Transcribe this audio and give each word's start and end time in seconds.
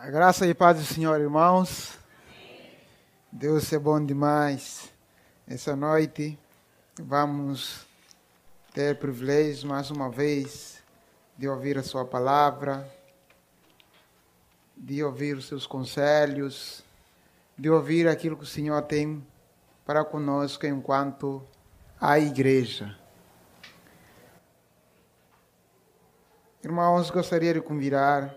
A 0.00 0.10
graça 0.10 0.46
e 0.46 0.54
paz 0.54 0.78
do 0.78 0.84
Senhor, 0.84 1.20
irmãos. 1.20 1.98
Deus 3.32 3.72
é 3.72 3.78
bom 3.80 4.02
demais. 4.02 4.92
Essa 5.44 5.74
noite 5.74 6.38
vamos 7.02 7.84
ter 8.72 8.96
privilégio 9.00 9.68
mais 9.68 9.90
uma 9.90 10.08
vez 10.08 10.80
de 11.36 11.48
ouvir 11.48 11.76
a 11.76 11.82
Sua 11.82 12.04
palavra, 12.04 12.88
de 14.76 15.02
ouvir 15.02 15.36
os 15.36 15.48
seus 15.48 15.66
conselhos, 15.66 16.84
de 17.58 17.68
ouvir 17.68 18.06
aquilo 18.06 18.36
que 18.36 18.44
o 18.44 18.46
Senhor 18.46 18.80
tem 18.82 19.26
para 19.84 20.04
conosco 20.04 20.64
enquanto 20.64 21.44
a 22.00 22.20
igreja. 22.20 22.96
Irmãos, 26.62 27.10
gostaria 27.10 27.52
de 27.52 27.60
convidar 27.60 28.32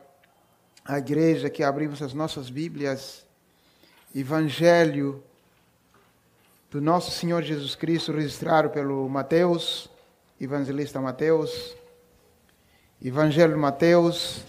a 0.92 0.98
igreja 0.98 1.50
que 1.50 1.64
abrimos 1.64 2.02
as 2.02 2.14
nossas 2.14 2.50
Bíblias, 2.50 3.26
Evangelho 4.13 5.23
do 6.70 6.82
nosso 6.82 7.12
Senhor 7.12 7.41
Jesus 7.44 7.76
Cristo, 7.76 8.12
registrado 8.12 8.70
pelo 8.70 9.08
Mateus, 9.08 9.90
evangelista 10.40 10.99
Mateus, 10.99 11.73
Evangelho 13.02 13.54
de 13.54 13.59
Mateus, 13.59 14.44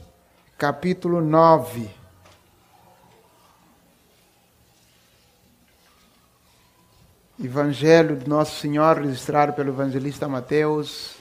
capítulo 0.59 1.21
9. 1.21 1.89
Evangelho 7.41 8.17
do 8.17 8.29
Nosso 8.29 8.59
Senhor, 8.59 8.99
registrado 8.99 9.53
pelo 9.53 9.71
evangelista 9.71 10.27
Mateus, 10.27 11.15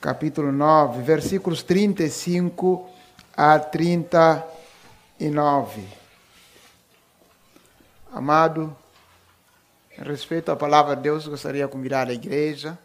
capítulo 0.00 0.52
9, 0.52 1.02
versículos 1.02 1.64
35 1.64 2.93
a 3.36 3.58
39. 3.58 5.88
Amado, 8.12 8.76
em 9.98 10.02
respeito 10.02 10.52
à 10.52 10.56
palavra 10.56 10.96
de 10.96 11.02
Deus, 11.02 11.26
gostaria 11.26 11.64
de 11.64 11.70
convidar 11.70 12.08
a 12.08 12.12
igreja, 12.12 12.78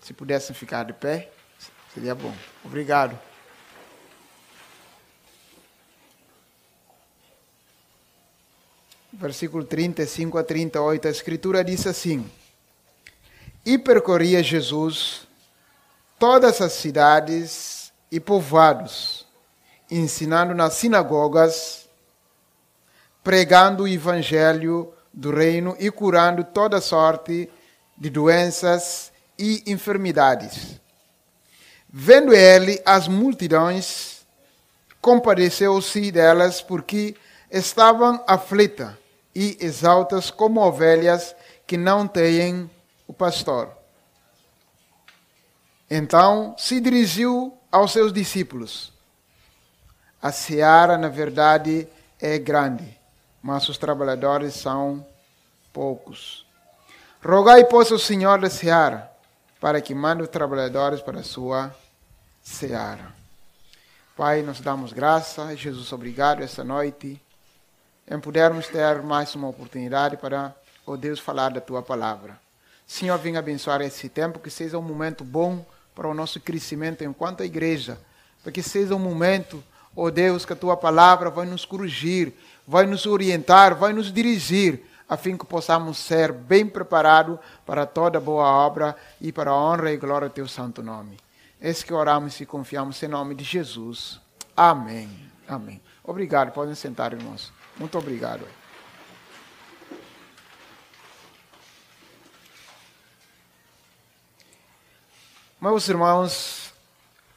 se 0.00 0.12
pudessem 0.12 0.54
ficar 0.54 0.84
de 0.84 0.92
pé, 0.92 1.30
seria 1.94 2.14
bom. 2.14 2.32
Obrigado. 2.64 3.18
Versículo 9.12 9.64
35 9.64 10.38
a 10.38 10.42
38, 10.42 11.06
a 11.06 11.10
Escritura 11.10 11.62
diz 11.62 11.86
assim: 11.86 12.28
E 13.64 13.76
percorria 13.76 14.42
Jesus 14.42 15.28
todas 16.18 16.62
as 16.62 16.72
cidades 16.72 17.92
e 18.10 18.18
povoados, 18.18 19.21
ensinando 19.98 20.54
nas 20.54 20.74
sinagogas, 20.74 21.88
pregando 23.22 23.84
o 23.84 23.88
evangelho 23.88 24.92
do 25.12 25.30
reino 25.30 25.76
e 25.78 25.90
curando 25.90 26.42
toda 26.42 26.80
sorte 26.80 27.48
de 27.96 28.08
doenças 28.08 29.12
e 29.38 29.62
enfermidades. 29.66 30.80
Vendo 31.88 32.32
ele 32.32 32.80
as 32.86 33.06
multidões, 33.06 34.26
compadeceu-se 35.00 36.10
delas 36.10 36.62
porque 36.62 37.14
estavam 37.50 38.24
aflitas 38.26 38.92
e 39.34 39.58
exaltas 39.60 40.30
como 40.30 40.60
ovelhas 40.60 41.36
que 41.66 41.76
não 41.76 42.08
têm 42.08 42.70
o 43.06 43.12
pastor. 43.12 43.70
Então 45.90 46.54
se 46.56 46.80
dirigiu 46.80 47.54
aos 47.70 47.92
seus 47.92 48.10
discípulos 48.10 48.92
a 50.22 50.30
seara, 50.30 50.96
na 50.96 51.08
verdade, 51.08 51.88
é 52.20 52.38
grande, 52.38 52.96
mas 53.42 53.68
os 53.68 53.76
trabalhadores 53.76 54.54
são 54.54 55.04
poucos. 55.72 56.46
Rogai, 57.20 57.64
pois, 57.64 57.90
ao 57.90 57.98
Senhor 57.98 58.40
da 58.40 58.48
seara, 58.48 59.10
para 59.60 59.80
que 59.80 59.92
mande 59.92 60.22
os 60.22 60.28
trabalhadores 60.28 61.00
para 61.00 61.18
a 61.18 61.24
sua 61.24 61.74
seara. 62.40 63.12
Pai, 64.16 64.42
nós 64.42 64.60
damos 64.60 64.92
graça, 64.92 65.56
Jesus, 65.56 65.92
obrigado 65.92 66.40
essa 66.40 66.62
noite, 66.62 67.20
em 68.08 68.20
pudermos 68.20 68.68
ter 68.68 69.02
mais 69.02 69.34
uma 69.34 69.48
oportunidade 69.48 70.16
para, 70.16 70.54
oh 70.86 70.96
Deus, 70.96 71.18
falar 71.18 71.48
da 71.48 71.60
tua 71.60 71.82
palavra. 71.82 72.38
Senhor, 72.86 73.18
venha 73.18 73.40
abençoar 73.40 73.80
esse 73.80 74.08
tempo, 74.08 74.38
que 74.38 74.50
seja 74.50 74.78
um 74.78 74.82
momento 74.82 75.24
bom 75.24 75.64
para 75.96 76.06
o 76.06 76.14
nosso 76.14 76.38
crescimento 76.38 77.02
enquanto 77.02 77.42
igreja, 77.42 77.98
para 78.40 78.52
que 78.52 78.62
seja 78.62 78.94
um 78.94 79.00
momento 79.00 79.64
Ó 79.94 80.04
oh 80.04 80.10
Deus, 80.10 80.44
que 80.44 80.52
a 80.52 80.56
tua 80.56 80.76
palavra 80.76 81.30
vai 81.30 81.46
nos 81.46 81.64
corrigir, 81.64 82.32
vai 82.66 82.86
nos 82.86 83.04
orientar, 83.06 83.74
vai 83.74 83.92
nos 83.92 84.12
dirigir, 84.12 84.84
a 85.08 85.16
fim 85.16 85.36
que 85.36 85.44
possamos 85.44 85.98
ser 85.98 86.32
bem 86.32 86.66
preparados 86.66 87.38
para 87.66 87.84
toda 87.84 88.18
boa 88.18 88.44
obra 88.46 88.96
e 89.20 89.30
para 89.30 89.50
a 89.50 89.54
honra 89.54 89.92
e 89.92 89.98
glória 89.98 90.28
do 90.28 90.32
teu 90.32 90.48
santo 90.48 90.82
nome. 90.82 91.18
Esse 91.60 91.84
que 91.84 91.92
oramos 91.92 92.40
e 92.40 92.46
confiamos 92.46 93.02
em 93.02 93.08
nome 93.08 93.34
de 93.34 93.44
Jesus. 93.44 94.18
Amém. 94.56 95.08
Amém. 95.46 95.80
Obrigado. 96.02 96.52
Podem 96.52 96.74
sentar, 96.74 97.12
irmãos. 97.12 97.52
Muito 97.76 97.98
obrigado. 97.98 98.46
Meus 105.60 105.88
irmãos, 105.88 106.71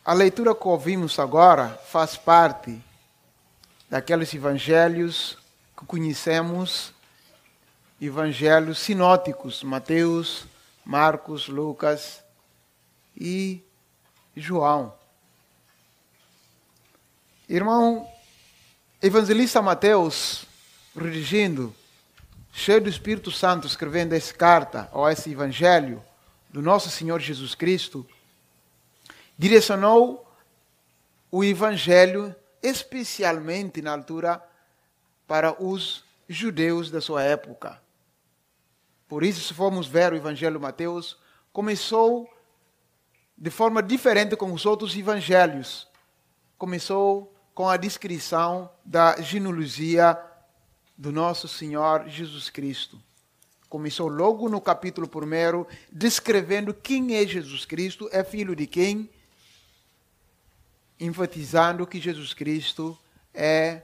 a 0.05 0.13
leitura 0.13 0.53
que 0.53 0.67
ouvimos 0.67 1.17
agora 1.17 1.69
faz 1.87 2.15
parte 2.15 2.79
daqueles 3.89 4.31
evangelhos 4.35 5.35
que 5.75 5.83
conhecemos, 5.83 6.93
evangelhos 7.99 8.77
sinóticos, 8.77 9.63
Mateus, 9.63 10.45
Marcos, 10.85 11.47
Lucas 11.47 12.23
e 13.17 13.63
João. 14.37 14.93
Irmão, 17.49 18.07
evangelista 19.01 19.59
Mateus, 19.59 20.45
redigindo, 20.95 21.75
cheio 22.53 22.81
do 22.81 22.89
Espírito 22.89 23.31
Santo, 23.31 23.65
escrevendo 23.65 24.13
essa 24.13 24.33
carta, 24.35 24.87
ou 24.93 25.09
esse 25.09 25.31
evangelho 25.31 25.99
do 26.47 26.61
nosso 26.61 26.91
Senhor 26.91 27.19
Jesus 27.19 27.55
Cristo, 27.55 28.07
direcionou 29.37 30.25
o 31.31 31.43
evangelho 31.43 32.35
especialmente 32.61 33.81
na 33.81 33.91
altura 33.91 34.43
para 35.27 35.61
os 35.61 36.03
judeus 36.27 36.89
da 36.89 37.01
sua 37.01 37.23
época. 37.23 37.81
Por 39.07 39.23
isso, 39.23 39.41
se 39.41 39.53
formos 39.53 39.87
ver 39.87 40.13
o 40.13 40.15
evangelho 40.15 40.57
de 40.57 40.61
Mateus, 40.61 41.17
começou 41.53 42.27
de 43.37 43.49
forma 43.49 43.83
diferente 43.83 44.35
com 44.35 44.51
os 44.51 44.65
outros 44.65 44.95
evangelhos. 44.95 45.87
Começou 46.57 47.33
com 47.53 47.69
a 47.69 47.77
descrição 47.77 48.69
da 48.83 49.21
genealogia 49.21 50.17
do 50.97 51.11
nosso 51.11 51.47
Senhor 51.47 52.07
Jesus 52.07 52.49
Cristo. 52.49 53.01
Começou 53.69 54.07
logo 54.07 54.47
no 54.47 54.61
capítulo 54.61 55.07
1, 55.07 55.65
descrevendo 55.91 56.73
quem 56.73 57.15
é 57.15 57.27
Jesus 57.27 57.65
Cristo, 57.65 58.09
é 58.11 58.23
filho 58.23 58.55
de 58.55 58.65
quem, 58.65 59.09
enfatizando 60.99 61.85
que 61.85 61.99
Jesus 61.99 62.33
Cristo 62.33 62.97
é 63.33 63.81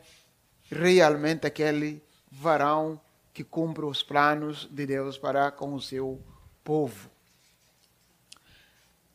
realmente 0.70 1.46
aquele 1.46 2.02
varão 2.32 3.00
que 3.34 3.44
cumpre 3.44 3.86
os 3.86 4.02
planos 4.02 4.68
de 4.72 4.86
Deus 4.86 5.18
para 5.18 5.52
com 5.52 5.74
o 5.74 5.82
seu 5.82 6.22
povo. 6.64 7.10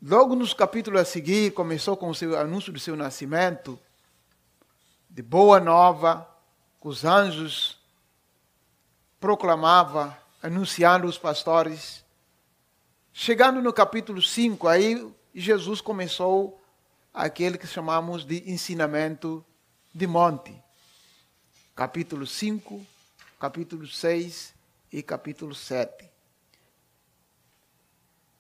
Logo 0.03 0.35
nos 0.35 0.53
capítulos 0.53 1.01
a 1.01 1.05
seguir, 1.05 1.53
começou 1.53 1.97
com 1.97 2.11
o 2.11 2.15
seu 2.15 2.39
anúncio 2.39 2.73
do 2.73 2.79
seu 2.79 2.95
nascimento, 2.95 3.79
de 5.09 5.23
boa 5.23 5.59
nova, 5.59 6.29
que 6.81 6.89
os 6.89 7.05
anjos 7.05 7.79
proclamavam, 9.19 10.15
anunciando 10.43 11.07
os 11.07 11.17
pastores. 11.17 12.05
Chegando 13.13 13.63
no 13.63 13.73
capítulo 13.73 14.21
5, 14.21 14.69
aí 14.69 15.11
Jesus 15.35 15.81
começou 15.81 16.61
aquele 17.17 17.57
que 17.57 17.67
chamamos 17.67 18.27
de 18.27 18.49
ensinamento 18.51 19.43
de 19.95 20.07
monte. 20.07 20.55
Capítulo 21.75 22.27
5, 22.27 22.87
capítulo 23.41 23.87
6 23.87 24.55
e 24.93 25.03
capítulo 25.03 25.55
7. 25.55 26.11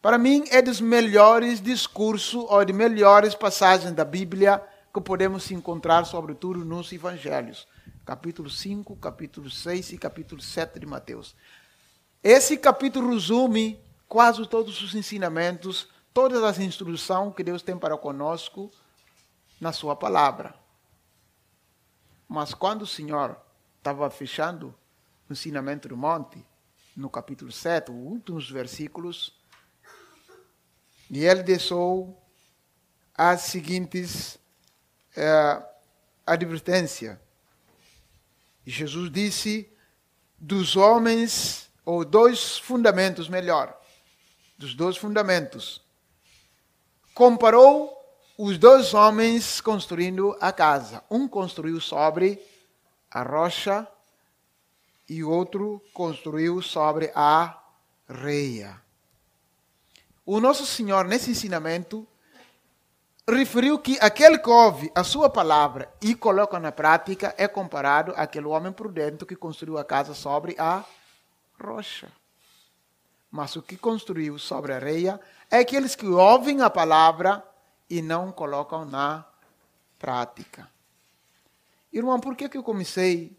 Para 0.02 0.18
mim, 0.18 0.44
é 0.50 0.60
dos 0.60 0.78
melhores 0.80 1.60
discursos 1.60 2.44
ou 2.48 2.64
de 2.66 2.72
melhores 2.74 3.34
passagens 3.34 3.94
da 3.94 4.04
Bíblia 4.04 4.62
que 4.92 5.00
podemos 5.00 5.50
encontrar, 5.50 6.04
sobretudo 6.04 6.62
nos 6.62 6.92
Evangelhos. 6.92 7.66
Capítulo 8.04 8.50
5, 8.50 8.94
capítulo 8.96 9.50
6 9.50 9.94
e 9.94 9.98
capítulo 9.98 10.42
7 10.42 10.78
de 10.78 10.86
Mateus. 10.86 11.34
Esse 12.22 12.58
capítulo 12.58 13.10
resume 13.14 13.80
quase 14.06 14.46
todos 14.46 14.82
os 14.82 14.94
ensinamentos 14.94 15.88
todas 16.16 16.42
as 16.42 16.58
instruções 16.58 17.34
que 17.34 17.44
Deus 17.44 17.60
tem 17.60 17.76
para 17.76 17.94
conosco 17.98 18.72
na 19.60 19.70
Sua 19.70 19.94
palavra. 19.94 20.58
Mas 22.26 22.54
quando 22.54 22.82
o 22.82 22.86
Senhor 22.86 23.38
estava 23.76 24.08
fechando 24.08 24.74
o 25.28 25.34
ensinamento 25.34 25.88
do 25.88 25.94
monte, 25.94 26.42
no 26.96 27.10
capítulo 27.10 27.52
7, 27.52 27.90
os 27.90 27.96
últimos 27.98 28.50
versículos, 28.50 29.38
e 31.10 31.22
ele 31.22 31.42
deixou 31.42 32.18
as 33.14 33.42
seguintes 33.42 34.38
eh, 35.14 35.62
advertências. 36.26 37.18
Jesus 38.66 39.12
disse 39.12 39.70
dos 40.38 40.76
homens, 40.76 41.70
ou 41.84 42.06
dois 42.06 42.56
fundamentos, 42.56 43.28
melhor, 43.28 43.78
dos 44.56 44.74
dois 44.74 44.96
fundamentos. 44.96 45.84
Comparou 47.16 47.98
os 48.36 48.58
dois 48.58 48.92
homens 48.92 49.58
construindo 49.62 50.36
a 50.38 50.52
casa. 50.52 51.02
Um 51.10 51.26
construiu 51.26 51.80
sobre 51.80 52.38
a 53.10 53.22
rocha 53.22 53.88
e 55.08 55.24
o 55.24 55.30
outro 55.30 55.82
construiu 55.94 56.60
sobre 56.60 57.10
a 57.14 57.58
reia. 58.06 58.78
O 60.26 60.40
nosso 60.40 60.66
Senhor, 60.66 61.06
nesse 61.06 61.30
ensinamento, 61.30 62.06
referiu 63.26 63.78
que 63.78 63.96
aquele 64.02 64.36
que 64.36 64.50
ouve 64.50 64.92
a 64.94 65.02
sua 65.02 65.30
palavra 65.30 65.90
e 66.02 66.14
coloca 66.14 66.60
na 66.60 66.70
prática 66.70 67.34
é 67.38 67.48
comparado 67.48 68.12
àquele 68.14 68.46
homem 68.46 68.72
prudente 68.72 69.24
que 69.24 69.34
construiu 69.34 69.78
a 69.78 69.84
casa 69.86 70.12
sobre 70.12 70.54
a 70.58 70.84
rocha. 71.58 72.12
Mas 73.30 73.56
o 73.56 73.62
que 73.62 73.76
construiu 73.76 74.38
sobre 74.38 74.72
a 74.72 74.76
areia 74.76 75.20
é 75.50 75.58
aqueles 75.58 75.94
que 75.94 76.06
ouvem 76.06 76.62
a 76.62 76.70
palavra 76.70 77.44
e 77.88 78.00
não 78.02 78.32
colocam 78.32 78.84
na 78.84 79.24
prática. 79.98 80.68
Irmão, 81.92 82.20
por 82.20 82.36
que, 82.36 82.48
que 82.48 82.58
eu 82.58 82.62
comecei 82.62 83.36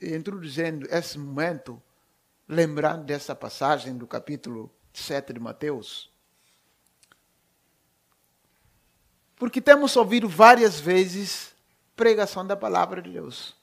introduzindo 0.00 0.86
esse 0.90 1.18
momento, 1.18 1.80
lembrando 2.48 3.04
dessa 3.04 3.34
passagem 3.34 3.96
do 3.96 4.06
capítulo 4.06 4.70
7 4.92 5.34
de 5.34 5.40
Mateus? 5.40 6.10
Porque 9.36 9.60
temos 9.60 9.94
ouvido 9.96 10.28
várias 10.28 10.80
vezes 10.80 11.54
pregação 11.94 12.46
da 12.46 12.56
palavra 12.56 13.02
de 13.02 13.10
Deus. 13.10 13.54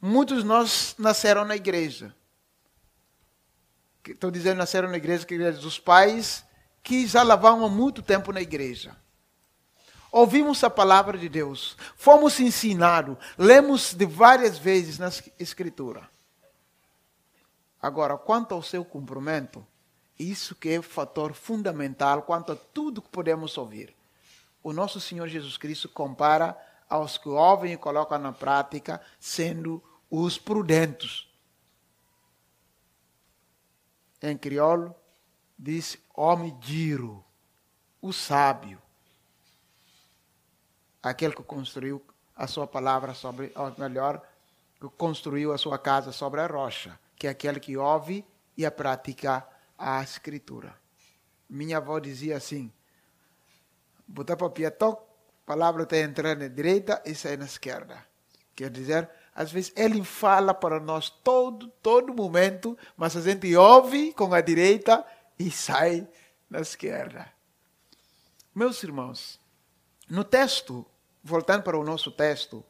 Muitos 0.00 0.42
de 0.42 0.44
nós 0.44 0.94
nasceram 0.98 1.44
na 1.44 1.56
igreja. 1.56 2.14
Estou 4.06 4.30
dizendo 4.30 4.58
nasceram 4.58 4.88
na 4.88 4.96
igreja, 4.96 5.26
que 5.26 5.34
é 5.34 5.52
dos 5.52 5.78
pais 5.78 6.44
que 6.82 7.06
já 7.06 7.22
lavavam 7.22 7.66
há 7.66 7.68
muito 7.68 8.02
tempo 8.02 8.32
na 8.32 8.40
igreja. 8.40 8.96
Ouvimos 10.10 10.64
a 10.64 10.70
palavra 10.70 11.18
de 11.18 11.28
Deus, 11.28 11.76
fomos 11.96 12.40
ensinados, 12.40 13.18
lemos 13.36 13.92
de 13.92 14.06
várias 14.06 14.56
vezes 14.56 14.98
na 14.98 15.10
Escritura. 15.38 16.08
Agora, 17.80 18.16
quanto 18.16 18.54
ao 18.54 18.62
seu 18.62 18.84
cumprimento, 18.84 19.64
isso 20.18 20.54
que 20.54 20.70
é 20.70 20.82
fator 20.82 21.34
fundamental 21.34 22.22
quanto 22.22 22.52
a 22.52 22.56
tudo 22.56 23.02
que 23.02 23.08
podemos 23.10 23.56
ouvir. 23.58 23.94
O 24.62 24.72
nosso 24.72 24.98
Senhor 24.98 25.28
Jesus 25.28 25.56
Cristo 25.56 25.88
compara 25.88 26.56
aos 26.88 27.18
que 27.18 27.28
ouvem 27.28 27.74
e 27.74 27.76
colocam 27.76 28.18
na 28.18 28.32
prática, 28.32 29.00
sendo 29.20 29.82
os 30.10 30.38
prudentes. 30.38 31.27
Em 34.20 34.36
crioulo, 34.36 34.94
diz 35.58 35.98
homem 36.14 36.56
diro, 36.58 37.24
o 38.00 38.12
sábio, 38.12 38.80
aquele 41.02 41.34
que 41.34 41.42
construiu 41.42 42.02
a 42.34 42.46
sua 42.46 42.66
palavra 42.66 43.14
sobre, 43.14 43.52
ou 43.54 43.74
melhor, 43.78 44.22
que 44.80 44.88
construiu 44.90 45.52
a 45.52 45.58
sua 45.58 45.78
casa 45.78 46.12
sobre 46.12 46.40
a 46.40 46.46
rocha, 46.46 46.98
que 47.16 47.26
é 47.26 47.30
aquele 47.30 47.58
que 47.58 47.76
ouve 47.76 48.24
e 48.56 48.64
a 48.64 48.70
pratica 48.70 49.46
a 49.76 50.02
escritura. 50.02 50.76
Minha 51.48 51.78
avó 51.78 51.98
dizia 51.98 52.36
assim: 52.36 52.72
botar 54.06 54.36
para 54.36 54.50
piató, 54.50 55.04
palavra 55.46 55.84
está 55.84 55.98
entrando 55.98 56.40
na 56.40 56.48
direita 56.48 57.02
e 57.06 57.14
sai 57.14 57.36
na 57.36 57.44
esquerda. 57.44 58.04
Quer 58.54 58.70
dizer, 58.70 59.08
às 59.38 59.52
vezes 59.52 59.72
ele 59.76 60.02
fala 60.02 60.52
para 60.52 60.80
nós 60.80 61.08
todo, 61.08 61.68
todo 61.80 62.12
momento, 62.12 62.76
mas 62.96 63.16
a 63.16 63.20
gente 63.20 63.54
ouve 63.54 64.12
com 64.12 64.34
a 64.34 64.40
direita 64.40 65.06
e 65.38 65.48
sai 65.48 66.08
na 66.50 66.58
esquerda. 66.58 67.32
Meus 68.52 68.82
irmãos, 68.82 69.38
no 70.10 70.24
texto, 70.24 70.84
voltando 71.22 71.62
para 71.62 71.78
o 71.78 71.84
nosso 71.84 72.10
texto, 72.10 72.64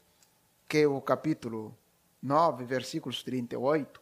que 0.68 0.80
é 0.80 0.86
o 0.86 1.00
capítulo 1.00 1.74
9, 2.20 2.66
versículos 2.66 3.22
38, 3.22 3.98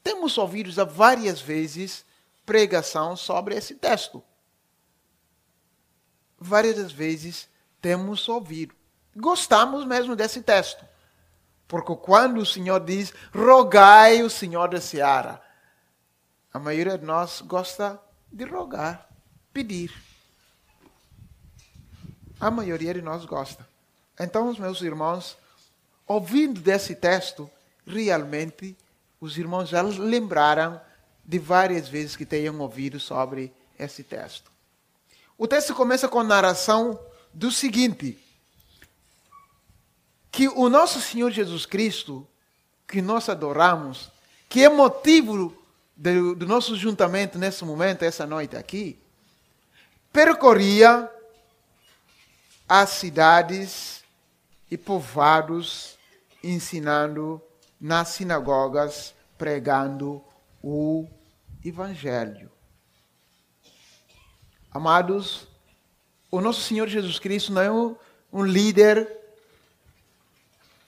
temos 0.00 0.38
ouvido 0.38 0.70
várias 0.86 1.40
vezes 1.40 2.06
pregação 2.46 3.16
sobre 3.16 3.56
esse 3.56 3.74
texto. 3.74 4.22
Várias 6.38 6.92
vezes 6.92 7.48
temos 7.82 8.28
ouvido. 8.28 8.72
Gostamos 9.16 9.84
mesmo 9.84 10.14
desse 10.14 10.40
texto. 10.44 10.86
Porque 11.68 11.94
quando 11.94 12.38
o 12.38 12.46
Senhor 12.46 12.80
diz, 12.80 13.12
rogai 13.32 14.22
o 14.22 14.30
Senhor 14.30 14.68
da 14.68 14.80
Seara, 14.80 15.40
a 16.52 16.58
maioria 16.58 16.96
de 16.96 17.04
nós 17.04 17.42
gosta 17.42 18.00
de 18.32 18.44
rogar, 18.44 19.06
pedir. 19.52 19.92
A 22.40 22.50
maioria 22.50 22.94
de 22.94 23.02
nós 23.02 23.26
gosta. 23.26 23.68
Então, 24.18 24.52
meus 24.58 24.80
irmãos, 24.80 25.36
ouvindo 26.06 26.60
desse 26.60 26.94
texto, 26.94 27.50
realmente 27.86 28.74
os 29.20 29.36
irmãos 29.36 29.68
já 29.68 29.82
lembraram 29.82 30.80
de 31.24 31.38
várias 31.38 31.88
vezes 31.88 32.16
que 32.16 32.24
tenham 32.24 32.58
ouvido 32.60 32.98
sobre 32.98 33.52
esse 33.78 34.02
texto. 34.02 34.50
O 35.36 35.46
texto 35.46 35.74
começa 35.74 36.08
com 36.08 36.20
a 36.20 36.24
narração 36.24 36.98
do 37.34 37.50
seguinte: 37.50 38.18
que 40.30 40.48
o 40.48 40.68
nosso 40.68 41.00
Senhor 41.00 41.30
Jesus 41.30 41.66
Cristo, 41.66 42.26
que 42.86 43.02
nós 43.02 43.28
adoramos, 43.28 44.10
que 44.48 44.64
é 44.64 44.68
motivo 44.68 45.56
do, 45.96 46.34
do 46.34 46.46
nosso 46.46 46.76
juntamento 46.76 47.38
nesse 47.38 47.64
momento, 47.64 48.02
essa 48.02 48.26
noite 48.26 48.56
aqui, 48.56 48.98
percorria 50.12 51.10
as 52.68 52.90
cidades 52.90 54.04
e 54.70 54.76
povoados, 54.76 55.98
ensinando 56.42 57.40
nas 57.80 58.08
sinagogas, 58.08 59.14
pregando 59.36 60.22
o 60.62 61.06
Evangelho. 61.64 62.50
Amados, 64.70 65.48
o 66.30 66.40
nosso 66.40 66.60
Senhor 66.60 66.86
Jesus 66.88 67.18
Cristo 67.18 67.52
não 67.52 67.62
é 67.62 67.70
um, 67.70 67.96
um 68.32 68.44
líder, 68.44 69.17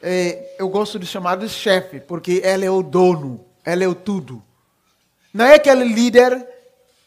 é, 0.03 0.57
eu 0.59 0.69
gosto 0.69 0.99
de 0.99 1.07
chamar 1.07 1.37
de 1.37 1.49
chefe, 1.49 2.01
porque 2.01 2.41
ele 2.45 2.65
é 2.65 2.71
o 2.71 2.83
dono, 2.83 3.45
ele 3.65 3.85
é 3.85 3.89
o 3.89 3.95
tudo. 3.95 4.43
Não 5.33 5.45
é 5.45 5.55
aquele 5.55 5.85
líder 5.85 6.49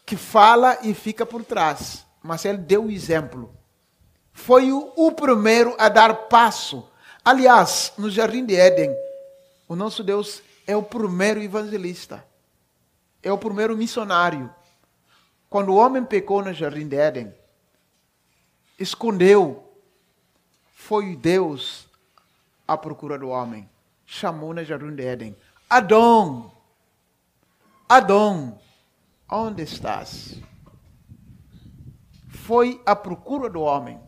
que 0.05 0.15
fala 0.15 0.77
e 0.83 0.93
fica 0.93 1.25
por 1.25 1.43
trás, 1.43 2.05
mas 2.21 2.45
ele 2.45 2.57
deu 2.57 2.85
o 2.85 2.91
exemplo. 2.91 3.53
Foi 4.31 4.71
o, 4.71 4.93
o 4.95 5.11
primeiro 5.11 5.75
a 5.77 5.89
dar 5.89 6.13
passo. 6.13 6.87
Aliás, 7.25 7.93
no 7.97 8.09
Jardim 8.09 8.45
de 8.45 8.55
Éden, 8.55 8.95
o 9.67 9.75
nosso 9.75 10.03
Deus 10.03 10.41
é 10.67 10.75
o 10.75 10.83
primeiro 10.83 11.41
evangelista, 11.41 12.25
é 13.21 13.31
o 13.31 13.37
primeiro 13.37 13.75
missionário. 13.75 14.53
Quando 15.49 15.69
o 15.69 15.75
homem 15.75 16.03
pecou 16.03 16.43
no 16.43 16.53
Jardim 16.53 16.87
de 16.87 16.95
Éden, 16.95 17.33
escondeu, 18.79 19.63
foi 20.75 21.15
Deus 21.15 21.87
à 22.73 22.77
procura 22.77 23.17
do 23.17 23.29
homem. 23.29 23.69
Chamou 24.05 24.53
no 24.53 24.63
Jardim 24.63 24.95
de 24.95 25.05
Éden. 25.05 25.35
Adão, 25.69 26.51
Adão, 27.87 28.59
onde 29.29 29.63
estás? 29.63 30.39
Foi 32.27 32.81
à 32.85 32.95
procura 32.95 33.49
do 33.49 33.61
homem. 33.61 33.99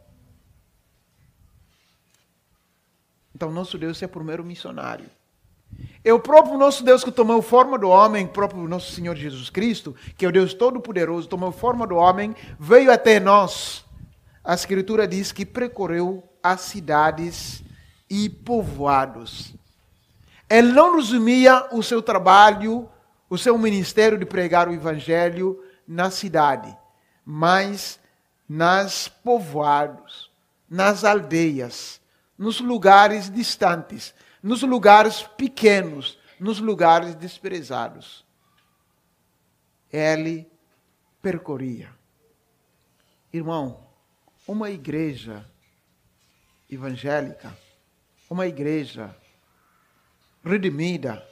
Então, 3.34 3.52
nosso 3.52 3.78
Deus 3.78 4.02
é 4.02 4.06
o 4.06 4.10
primeiro 4.10 4.44
missionário. 4.44 5.10
É 6.04 6.14
o 6.14 6.20
próprio 6.20 6.58
nosso 6.58 6.84
Deus 6.84 7.04
que 7.04 7.12
tomou 7.12 7.42
forma 7.42 7.78
do 7.78 7.90
homem, 7.90 8.28
próprio 8.28 8.68
nosso 8.68 8.92
Senhor 8.92 9.16
Jesus 9.16 9.50
Cristo, 9.50 9.96
que 10.18 10.26
é 10.26 10.30
o 10.30 10.32
Deus 10.32 10.54
Todo-Poderoso, 10.54 11.28
tomou 11.28 11.52
forma 11.52 11.86
do 11.86 11.96
homem, 11.96 12.36
veio 12.60 12.92
até 12.92 13.20
nós. 13.20 13.84
A 14.44 14.54
Escritura 14.54 15.08
diz 15.08 15.32
que 15.32 15.46
percorreu 15.46 16.24
as 16.42 16.62
cidades 16.62 17.65
e 18.10 18.30
povoados. 18.30 19.54
Ele 20.50 20.72
não 20.72 20.96
resumia 20.96 21.68
o 21.72 21.82
seu 21.82 22.02
trabalho 22.02 22.90
o 23.30 23.38
seu 23.38 23.58
ministério 23.58 24.18
de 24.18 24.26
pregar 24.26 24.68
o 24.68 24.74
evangelho 24.74 25.64
na 25.88 26.10
cidade, 26.10 26.76
mas 27.26 28.00
nas 28.48 29.08
povoados, 29.08 30.32
nas 30.70 31.04
aldeias, 31.04 32.00
nos 32.38 32.60
lugares 32.60 33.30
distantes, 33.30 34.14
nos 34.42 34.62
lugares 34.62 35.24
pequenos, 35.24 36.20
nos 36.40 36.60
lugares 36.60 37.16
desprezados. 37.16 38.24
Ele 39.92 40.50
percorria. 41.22 41.90
Irmão, 43.34 43.86
uma 44.48 44.70
igreja 44.70 45.50
evangélica, 46.70 47.58
uma 48.30 48.48
igreja 48.48 49.16
redimida, 50.44 51.24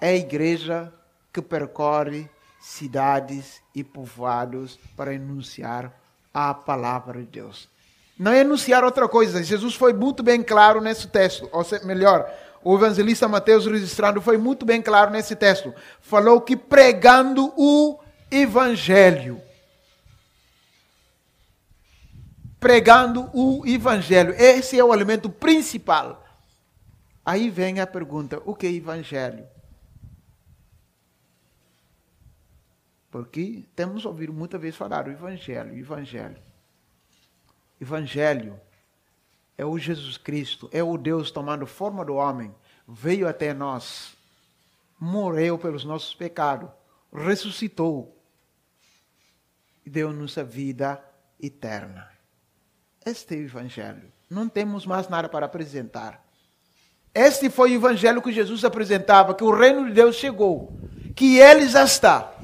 é 0.00 0.08
a 0.08 0.16
igreja 0.16 0.92
que 1.32 1.42
percorre 1.42 2.28
cidades 2.60 3.62
e 3.74 3.82
povoados 3.84 4.78
para 4.96 5.12
anunciar 5.12 5.92
a 6.32 6.52
palavra 6.52 7.20
de 7.20 7.26
Deus. 7.26 7.68
Não 8.18 8.32
é 8.32 8.40
anunciar 8.40 8.82
outra 8.82 9.08
coisa. 9.08 9.42
Jesus 9.42 9.74
foi 9.74 9.92
muito 9.92 10.22
bem 10.22 10.42
claro 10.42 10.80
nesse 10.80 11.06
texto. 11.06 11.48
Ou 11.52 11.62
seja, 11.62 11.84
melhor, 11.84 12.28
o 12.64 12.74
evangelista 12.74 13.28
Mateus 13.28 13.66
registrando 13.66 14.20
foi 14.20 14.36
muito 14.36 14.66
bem 14.66 14.82
claro 14.82 15.10
nesse 15.10 15.36
texto. 15.36 15.72
Falou 16.00 16.40
que 16.40 16.56
pregando 16.56 17.52
o 17.56 17.98
evangelho. 18.30 19.40
Pregando 22.60 23.30
o 23.32 23.66
evangelho. 23.66 24.34
Esse 24.34 24.78
é 24.78 24.84
o 24.84 24.92
elemento 24.92 25.30
principal. 25.30 26.24
Aí 27.24 27.50
vem 27.50 27.80
a 27.80 27.86
pergunta: 27.86 28.42
o 28.44 28.54
que 28.54 28.66
é 28.66 28.72
evangelho? 28.72 29.46
Porque 33.10 33.64
temos 33.74 34.04
ouvido 34.04 34.32
muitas 34.32 34.60
vezes 34.60 34.76
falar 34.76 35.08
o 35.08 35.10
Evangelho, 35.10 35.72
o 35.72 35.78
Evangelho. 35.78 36.36
Evangelho 37.80 38.60
é 39.56 39.64
o 39.64 39.78
Jesus 39.78 40.16
Cristo, 40.18 40.68
é 40.72 40.82
o 40.82 40.96
Deus 40.98 41.30
tomando 41.30 41.66
forma 41.66 42.04
do 42.04 42.14
homem, 42.14 42.54
veio 42.86 43.26
até 43.26 43.54
nós, 43.54 44.16
morreu 45.00 45.58
pelos 45.58 45.84
nossos 45.84 46.14
pecados, 46.14 46.70
ressuscitou 47.12 48.16
e 49.86 49.90
deu-nos 49.90 50.36
a 50.36 50.42
vida 50.42 51.02
eterna. 51.40 52.17
Este 53.04 53.34
é 53.34 53.38
o 53.38 53.42
Evangelho. 53.42 54.12
Não 54.28 54.48
temos 54.48 54.84
mais 54.84 55.08
nada 55.08 55.28
para 55.28 55.46
apresentar. 55.46 56.24
Este 57.14 57.48
foi 57.48 57.72
o 57.72 57.74
Evangelho 57.76 58.22
que 58.22 58.32
Jesus 58.32 58.64
apresentava: 58.64 59.34
que 59.34 59.44
o 59.44 59.50
reino 59.50 59.86
de 59.86 59.92
Deus 59.92 60.16
chegou, 60.16 60.72
que 61.14 61.38
ele 61.38 61.68
já 61.68 61.84
está 61.84 62.38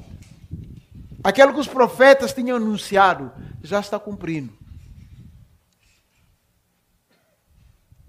Aquilo 1.25 1.55
que 1.55 1.61
os 1.61 1.67
profetas 1.67 2.35
tinham 2.35 2.59
anunciado 2.59 3.33
já 3.63 3.81
está 3.81 3.99
cumprindo. 3.99 4.53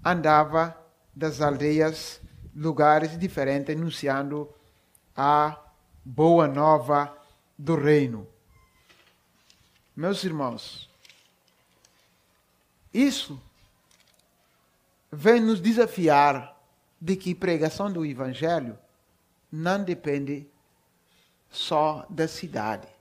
Andava 0.03 0.77
das 1.15 1.39
aldeias, 1.39 2.19
lugares 2.53 3.17
diferentes, 3.17 3.73
anunciando 3.73 4.53
a 5.15 5.57
boa 6.03 6.45
nova 6.45 7.17
do 7.57 7.77
reino. 7.77 8.27
Meus 9.95 10.21
irmãos, 10.25 10.89
isso 12.97 13.41
vem 15.11 15.39
nos 15.39 15.59
desafiar 15.61 16.55
de 16.99 17.15
que 17.15 17.35
pregação 17.35 17.91
do 17.91 18.05
Evangelho 18.05 18.77
não 19.51 19.83
depende 19.83 20.47
só 21.49 22.05
da 22.09 22.27
cidade 22.27 22.95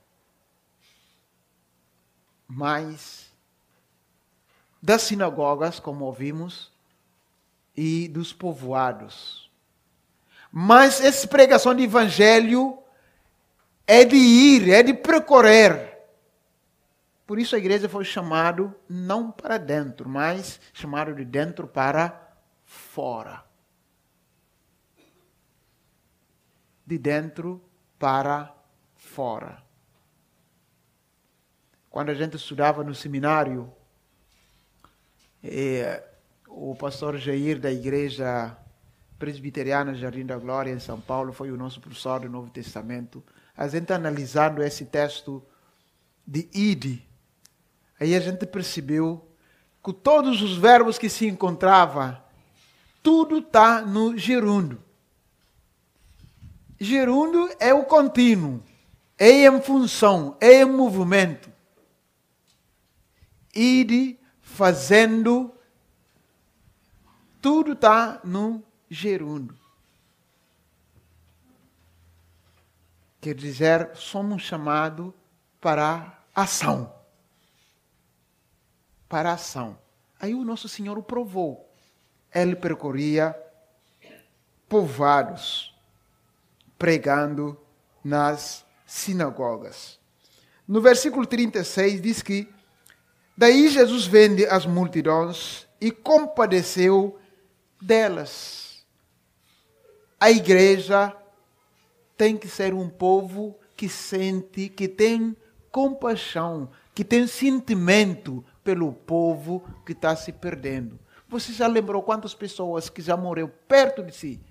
mas 2.47 3.31
das 4.81 5.01
sinagogas, 5.03 5.79
como 5.79 6.05
ouvimos, 6.05 6.71
e 7.75 8.07
dos 8.07 8.31
povoados. 8.31 9.49
Mas 10.51 11.01
essa 11.01 11.27
pregação 11.27 11.73
de 11.73 11.83
evangelho 11.83 12.77
é 13.85 14.05
de 14.05 14.15
ir, 14.15 14.69
é 14.69 14.83
de 14.83 14.93
percorrer. 14.93 15.94
Por 17.25 17.39
isso 17.39 17.55
a 17.55 17.57
igreja 17.57 17.89
foi 17.89 18.05
chamado 18.05 18.73
não 18.87 19.31
para 19.31 19.57
dentro, 19.57 20.07
mas 20.07 20.59
chamado 20.73 21.13
de 21.15 21.25
dentro 21.25 21.67
para 21.67 22.37
fora. 22.63 23.43
De 26.85 26.97
dentro 26.99 27.61
para 27.97 28.55
fora. 28.95 29.63
Quando 31.89 32.09
a 32.09 32.13
gente 32.13 32.35
estudava 32.35 32.83
no 32.83 32.93
seminário, 32.93 33.73
eh, 35.43 36.03
o 36.47 36.75
pastor 36.75 37.17
Jair 37.17 37.59
da 37.59 37.71
igreja 37.71 38.55
presbiteriana 39.17 39.95
Jardim 39.95 40.25
da 40.25 40.37
Glória 40.37 40.71
em 40.71 40.79
São 40.79 40.99
Paulo 40.99 41.33
foi 41.33 41.51
o 41.51 41.57
nosso 41.57 41.79
professor 41.81 42.19
do 42.19 42.29
Novo 42.29 42.49
Testamento. 42.49 43.23
A 43.55 43.67
gente 43.67 43.91
analisando 43.93 44.61
esse 44.61 44.85
texto 44.85 45.43
de 46.27 46.49
ide, 46.53 47.07
aí 47.99 48.15
a 48.15 48.19
gente 48.19 48.45
percebeu 48.45 49.27
que 49.83 49.93
todos 49.93 50.41
os 50.41 50.57
verbos 50.57 50.97
que 50.97 51.09
se 51.09 51.27
encontrava, 51.27 52.23
tudo 53.03 53.39
está 53.39 53.81
no 53.81 54.17
gerúndio. 54.17 54.81
Gerúndio 56.79 57.49
é 57.59 57.73
o 57.73 57.85
contínuo, 57.85 58.63
é 59.17 59.45
em 59.45 59.61
função, 59.61 60.35
é 60.41 60.61
em 60.61 60.65
movimento 60.65 61.55
ide 63.55 64.19
fazendo, 64.41 65.53
tudo 67.41 67.71
está 67.71 68.19
no 68.23 68.61
gerúndio. 68.89 69.57
Quer 73.21 73.33
dizer, 73.33 73.95
somos 73.95 74.43
chamados 74.43 75.13
para 75.61 76.21
ação. 76.35 76.93
Para 79.07 79.33
ação. 79.33 79.77
Aí 80.19 80.33
o 80.33 80.43
nosso 80.43 80.67
Senhor 80.67 80.97
o 80.97 81.03
provou. 81.03 81.69
Ele 82.33 82.55
percorria 82.55 83.35
povoados, 84.67 85.73
pregando 86.77 87.57
nas 88.03 88.65
sinagogas. 88.85 89.99
No 90.67 90.81
versículo 90.81 91.25
36 91.25 92.01
diz 92.01 92.21
que 92.21 92.53
Daí 93.37 93.67
Jesus 93.67 94.05
vende 94.05 94.45
as 94.45 94.65
multidões 94.65 95.67
e 95.81 95.91
compadeceu 95.91 97.19
delas. 97.81 98.85
A 100.17 100.31
igreja 100.31 101.13
tem 102.15 102.37
que 102.37 102.47
ser 102.47 102.73
um 102.73 102.87
povo 102.87 103.59
que 103.75 103.89
sente, 103.89 104.69
que 104.69 104.87
tem 104.87 105.35
compaixão, 105.69 106.69
que 106.93 107.03
tem 107.03 107.27
sentimento 107.27 108.43
pelo 108.65 108.91
povo 108.91 109.63
que 109.85 109.91
está 109.91 110.15
se 110.15 110.33
perdendo. 110.33 110.99
Você 111.29 111.53
já 111.53 111.67
lembrou 111.67 112.01
quantas 112.01 112.33
pessoas 112.33 112.89
que 112.89 113.01
já 113.01 113.15
morreram 113.15 113.51
perto 113.67 114.01
de 114.03 114.13
si? 114.13 114.41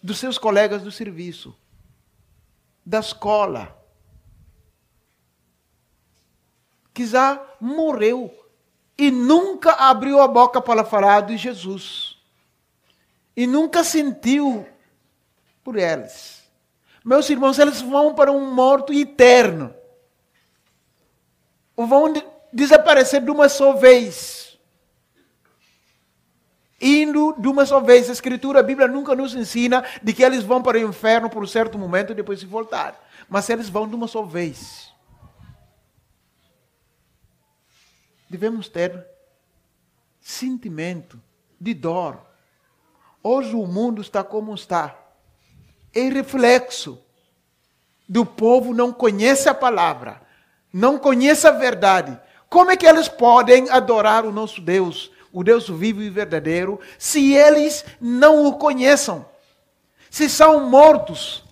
Dos 0.00 0.18
seus 0.18 0.38
colegas 0.38 0.82
do 0.82 0.92
serviço, 0.92 1.58
da 2.84 3.00
escola, 3.00 3.76
que 6.94 7.04
já 7.04 7.44
morreu 7.60 8.32
e 8.96 9.10
nunca 9.10 9.72
abriu 9.72 10.20
a 10.20 10.28
boca 10.28 10.62
para 10.62 10.84
falar 10.84 11.22
de 11.22 11.36
Jesus. 11.36 12.16
E 13.36 13.44
nunca 13.44 13.82
sentiu 13.82 14.64
por 15.64 15.76
eles. 15.76 16.44
Meus 17.04 17.28
irmãos, 17.28 17.58
eles 17.58 17.80
vão 17.80 18.14
para 18.14 18.30
um 18.30 18.54
morto 18.54 18.92
eterno. 18.92 19.74
Vão 21.76 22.12
desaparecer 22.52 23.20
de 23.22 23.30
uma 23.30 23.48
só 23.48 23.74
vez. 23.74 24.58
Indo 26.80 27.34
de 27.38 27.48
uma 27.48 27.66
só 27.66 27.80
vez. 27.80 28.08
A 28.08 28.12
Escritura, 28.12 28.60
a 28.60 28.62
Bíblia 28.62 28.88
nunca 28.88 29.14
nos 29.14 29.34
ensina 29.34 29.84
de 30.02 30.12
que 30.12 30.22
eles 30.22 30.42
vão 30.42 30.62
para 30.62 30.78
o 30.78 30.88
inferno 30.88 31.28
por 31.28 31.42
um 31.42 31.46
certo 31.46 31.78
momento 31.78 32.12
e 32.12 32.14
depois 32.14 32.40
se 32.40 32.46
voltar. 32.46 32.98
Mas 33.28 33.48
eles 33.50 33.68
vão 33.68 33.88
de 33.88 33.94
uma 33.94 34.06
só 34.06 34.22
vez. 34.22 34.86
devemos 38.28 38.68
ter 38.68 39.06
sentimento 40.20 41.20
de 41.60 41.74
dor. 41.74 42.20
Hoje 43.22 43.54
o 43.54 43.66
mundo 43.66 44.02
está 44.02 44.22
como 44.22 44.54
está. 44.54 44.96
É 45.94 46.08
reflexo 46.08 46.98
do 48.08 48.24
povo 48.24 48.74
não 48.74 48.92
conhece 48.92 49.48
a 49.48 49.54
palavra, 49.54 50.22
não 50.76 50.98
conhece 50.98 51.46
a 51.46 51.52
verdade. 51.52 52.20
Como 52.50 52.70
é 52.70 52.76
que 52.76 52.86
eles 52.86 53.08
podem 53.08 53.70
adorar 53.70 54.26
o 54.26 54.30
nosso 54.30 54.60
Deus, 54.60 55.10
o 55.32 55.42
Deus 55.42 55.66
vivo 55.70 56.02
e 56.02 56.10
verdadeiro, 56.10 56.78
se 56.98 57.32
eles 57.32 57.82
não 57.98 58.46
o 58.46 58.58
conheçam? 58.58 59.26
Se 60.10 60.28
são 60.28 60.68
mortos. 60.68 61.42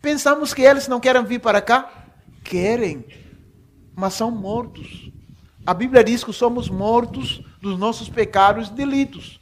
Pensamos 0.00 0.54
que 0.54 0.62
eles 0.62 0.88
não 0.88 0.98
querem 0.98 1.22
vir 1.22 1.38
para 1.38 1.60
cá? 1.60 1.92
Querem, 2.42 3.04
mas 3.94 4.14
são 4.14 4.30
mortos. 4.30 5.10
A 5.66 5.74
Bíblia 5.74 6.02
diz 6.02 6.24
que 6.24 6.32
somos 6.32 6.70
mortos 6.70 7.42
dos 7.60 7.78
nossos 7.78 8.08
pecados 8.08 8.68
e 8.68 8.72
delitos. 8.72 9.38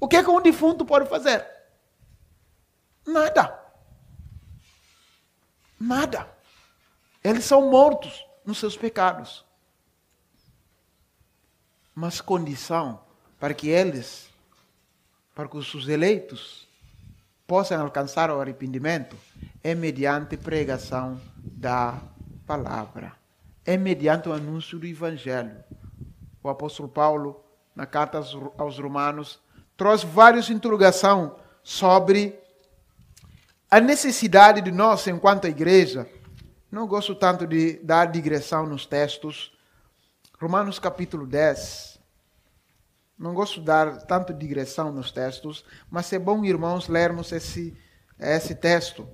O 0.00 0.08
que 0.08 0.16
é 0.16 0.24
que 0.24 0.30
um 0.30 0.40
defunto 0.40 0.86
pode 0.86 1.06
fazer? 1.06 1.46
Nada. 3.06 3.60
Nada. 5.78 6.41
Eles 7.22 7.44
são 7.44 7.70
mortos 7.70 8.26
nos 8.44 8.58
seus 8.58 8.76
pecados. 8.76 9.44
Mas 11.94 12.20
condição 12.20 13.00
para 13.38 13.54
que 13.54 13.68
eles, 13.68 14.28
para 15.34 15.48
que 15.48 15.56
os 15.56 15.70
seus 15.70 15.88
eleitos 15.88 16.68
possam 17.46 17.80
alcançar 17.80 18.30
o 18.30 18.40
arrependimento 18.40 19.16
é 19.62 19.74
mediante 19.74 20.36
pregação 20.36 21.20
da 21.36 22.00
palavra. 22.46 23.12
É 23.64 23.76
mediante 23.76 24.28
o 24.28 24.32
anúncio 24.32 24.78
do 24.78 24.86
evangelho. 24.86 25.62
O 26.42 26.48
apóstolo 26.48 26.88
Paulo, 26.88 27.44
na 27.74 27.86
carta 27.86 28.18
aos 28.58 28.78
Romanos, 28.78 29.38
trouxe 29.76 30.04
várias 30.06 30.50
interrogações 30.50 31.30
sobre 31.62 32.38
a 33.70 33.80
necessidade 33.80 34.60
de 34.60 34.72
nós, 34.72 35.06
enquanto 35.06 35.46
igreja, 35.46 36.08
não 36.72 36.86
gosto 36.86 37.14
tanto 37.14 37.46
de 37.46 37.74
dar 37.84 38.06
digressão 38.06 38.64
nos 38.64 38.86
textos. 38.86 39.52
Romanos 40.40 40.78
capítulo 40.78 41.26
10. 41.26 42.00
Não 43.18 43.34
gosto 43.34 43.60
de 43.60 43.66
dar 43.66 43.98
tanto 44.06 44.32
digressão 44.32 44.90
nos 44.90 45.12
textos, 45.12 45.66
mas 45.90 46.10
é 46.14 46.18
bom, 46.18 46.42
irmãos, 46.42 46.88
lermos 46.88 47.30
esse, 47.30 47.76
esse 48.18 48.54
texto. 48.54 49.06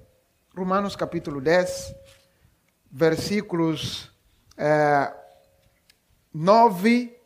Romanos 0.57 0.95
capítulo 0.95 1.41
10, 1.41 1.97
versículos 2.93 4.09
é, 4.57 5.13
9 6.33 7.21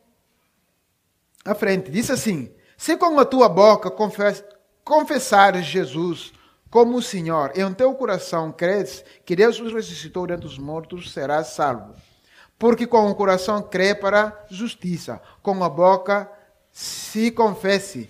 à 1.45 1.53
frente. 1.53 1.91
Diz 1.91 2.09
assim: 2.09 2.51
Se 2.75 2.97
com 2.97 3.19
a 3.19 3.23
tua 3.23 3.47
boca 3.47 3.91
confess, 3.91 4.43
confessares 4.83 5.67
Jesus 5.67 6.33
como 6.73 6.97
o 6.97 7.01
Senhor, 7.03 7.51
em 7.55 7.71
teu 7.71 7.93
coração 7.93 8.51
credes 8.51 9.05
que 9.23 9.35
Deus 9.35 9.59
os 9.59 9.71
ressuscitou 9.71 10.25
dentre 10.25 10.47
os 10.47 10.57
mortos, 10.57 11.13
serás 11.13 11.49
salvo. 11.49 11.93
Porque 12.57 12.87
com 12.87 13.11
o 13.11 13.13
coração 13.13 13.61
crê 13.61 13.93
para 13.93 14.43
justiça, 14.49 15.21
com 15.43 15.63
a 15.63 15.69
boca 15.69 16.27
se 16.71 17.29
confesse 17.29 18.09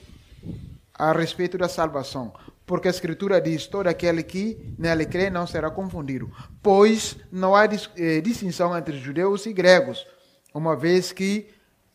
a 0.94 1.12
respeito 1.12 1.58
da 1.58 1.68
salvação. 1.68 2.34
Porque 2.66 2.88
a 2.88 2.92
Escritura 2.92 3.42
diz: 3.42 3.68
todo 3.68 3.88
aquele 3.88 4.24
que 4.24 4.74
nele 4.80 5.06
crê 5.06 5.30
não 5.30 5.46
será 5.46 5.70
confundido. 5.70 6.32
Pois 6.62 7.18
não 7.30 7.54
há 7.54 7.66
eh, 7.66 8.22
distinção 8.22 8.78
entre 8.78 8.98
judeus 8.98 9.46
e 9.46 9.52
gregos, 9.52 10.08
uma 10.54 10.74
vez 10.74 11.12
que, 11.12 11.50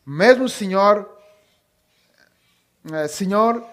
mesmo 0.05 0.43
o 0.43 0.49
Senhor, 0.49 1.09
eh, 2.93 3.07
Senhor, 3.07 3.65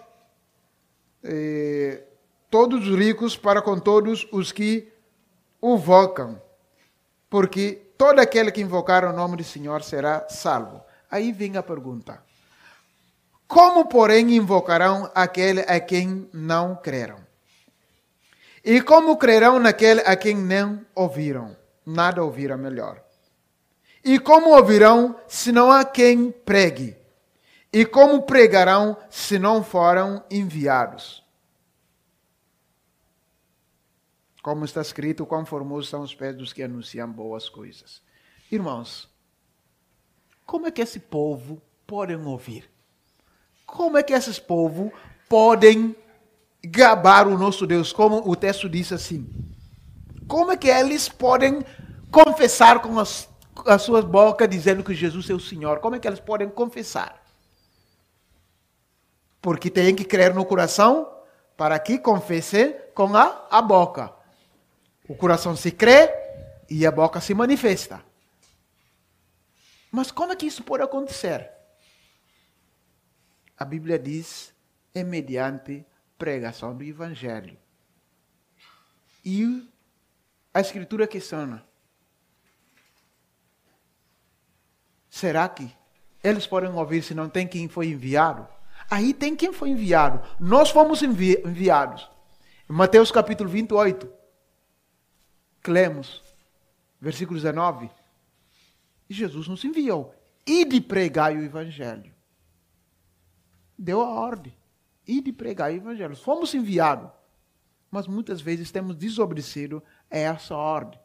eh, 1.23 2.03
todos 2.51 2.87
os 2.89 2.99
ricos 2.99 3.37
para 3.37 3.61
com 3.63 3.79
todos 3.79 4.27
os 4.33 4.53
que 4.53 4.93
o 5.61 5.75
invocam, 5.75 6.41
porque 7.29 7.91
todo 7.99 8.21
aquele 8.21 8.53
que 8.53 8.61
invocar 8.61 9.05
o 9.05 9.13
nome 9.13 9.37
do 9.37 9.45
Senhor 9.45 9.83
será 9.83 10.27
salvo. 10.29 10.83
Aí 11.11 11.33
vem 11.33 11.57
a 11.57 11.63
pergunta: 11.63 12.23
Como, 13.47 13.87
porém, 13.87 14.37
invocarão 14.37 15.11
aquele 15.15 15.61
a 15.61 15.81
quem 15.81 16.29
não 16.33 16.77
creram? 16.77 17.27
E 18.65 18.81
como 18.81 19.17
crerão 19.17 19.61
naquele 19.61 20.01
a 20.01 20.17
quem 20.17 20.37
não 20.37 20.85
ouviram? 20.95 21.57
Nada 21.85 22.25
ouviram 22.25 22.59
melhor. 22.59 23.01
E 24.05 24.19
como 24.19 24.51
ouvirão 24.51 25.17
se 25.29 25.53
não 25.53 25.71
há 25.71 25.85
quem 25.85 26.31
pregue? 26.31 26.97
E 27.73 27.85
como 27.85 28.23
pregarão 28.23 28.97
se 29.11 29.39
não 29.39 29.63
foram 29.63 30.25
enviados? 30.31 31.26
Como 34.47 34.65
está 34.65 34.81
escrito, 34.81 35.27
quão 35.27 35.45
formosos 35.45 35.89
são 35.89 36.03
os 36.03 36.15
pés 36.15 36.37
dos 36.37 36.53
que 36.53 36.63
anunciam 36.63 37.11
boas 37.11 37.49
coisas. 37.49 38.01
Irmãos, 38.49 39.09
como 40.47 40.69
é 40.69 40.71
que 40.71 40.81
esse 40.81 41.01
povo 41.01 41.61
podem 41.85 42.17
ouvir? 42.25 42.71
Como 43.67 43.99
é 43.99 44.05
que 44.05 44.13
esses 44.13 44.39
povos 44.39 44.93
podem 45.29 45.97
gabar 46.65 47.27
o 47.27 47.37
nosso 47.37 47.67
Deus? 47.67 47.93
Como 47.93 48.19
o 48.19 48.37
texto 48.37 48.69
diz 48.69 48.93
assim. 48.93 49.29
Como 50.29 50.53
é 50.53 50.57
que 50.57 50.69
eles 50.69 51.09
podem 51.09 51.65
confessar 52.13 52.81
com 52.81 53.01
as, 53.01 53.29
as 53.67 53.83
suas 53.83 54.05
bocas 54.05 54.49
dizendo 54.49 54.85
que 54.85 54.95
Jesus 54.95 55.29
é 55.29 55.35
o 55.35 55.41
Senhor? 55.41 55.81
Como 55.81 55.97
é 55.97 55.99
que 55.99 56.07
eles 56.07 56.21
podem 56.21 56.49
confessar? 56.49 57.21
Porque 59.43 59.71
tem 59.71 59.93
que 59.93 60.05
crer 60.05 60.33
no 60.33 60.45
coração 60.45 61.13
para 61.57 61.77
que 61.81 61.99
confesse 61.99 62.77
com 62.95 63.17
a, 63.17 63.49
a 63.51 63.61
boca. 63.61 64.15
O 65.09 65.15
coração 65.15 65.55
se 65.55 65.71
crê 65.71 66.11
e 66.69 66.85
a 66.87 66.91
boca 66.91 67.21
se 67.21 67.35
manifesta. 67.35 68.05
Mas 69.91 70.11
como 70.11 70.33
é 70.33 70.37
que 70.37 70.47
isso 70.47 70.65
pode 70.65 70.83
acontecer? 70.83 71.51
A 73.57 73.65
Bíblia 73.65 73.99
diz 73.99 74.53
é 74.95 75.05
mediante 75.05 75.87
pregação 76.19 76.77
do 76.77 76.83
Evangelho. 76.83 77.57
E 79.25 79.69
a 80.53 80.61
Escritura 80.61 81.07
questiona: 81.07 81.65
será 85.09 85.49
que 85.49 85.75
eles 86.23 86.47
podem 86.47 86.71
ouvir 86.71 87.03
se 87.03 87.15
não 87.15 87.29
tem 87.29 87.47
quem 87.47 87.69
foi 87.69 87.89
enviado? 87.89 88.47
Aí 88.91 89.15
tem 89.15 89.35
quem 89.35 89.53
foi 89.53 89.71
enviado. 89.71 90.23
Nós 90.39 90.71
fomos 90.71 91.03
envi 91.03 91.41
enviados. 91.45 92.11
Mateus 92.69 93.11
capítulo 93.11 93.49
28, 93.49 94.16
lemos, 95.71 96.23
versículo 97.01 97.39
19, 97.39 97.91
Jesus 99.09 99.49
nos 99.49 99.65
enviou. 99.65 100.15
E 100.47 100.65
de 100.65 100.81
pregar 100.81 101.35
o 101.35 101.43
evangelho. 101.43 102.15
Deu 103.79 104.01
a 104.01 104.09
ordem. 104.09 104.57
E 105.07 105.21
de 105.21 105.33
pregar 105.33 105.71
o 105.71 105.75
evangelho. 105.75 106.17
Fomos 106.17 106.55
enviados. 106.55 107.11
Mas 107.91 108.07
muitas 108.07 108.41
vezes 108.41 108.71
temos 108.71 108.97
desobedecido 108.97 109.83
a 110.11 110.17
essa 110.17 110.57
ordem. 110.57 111.01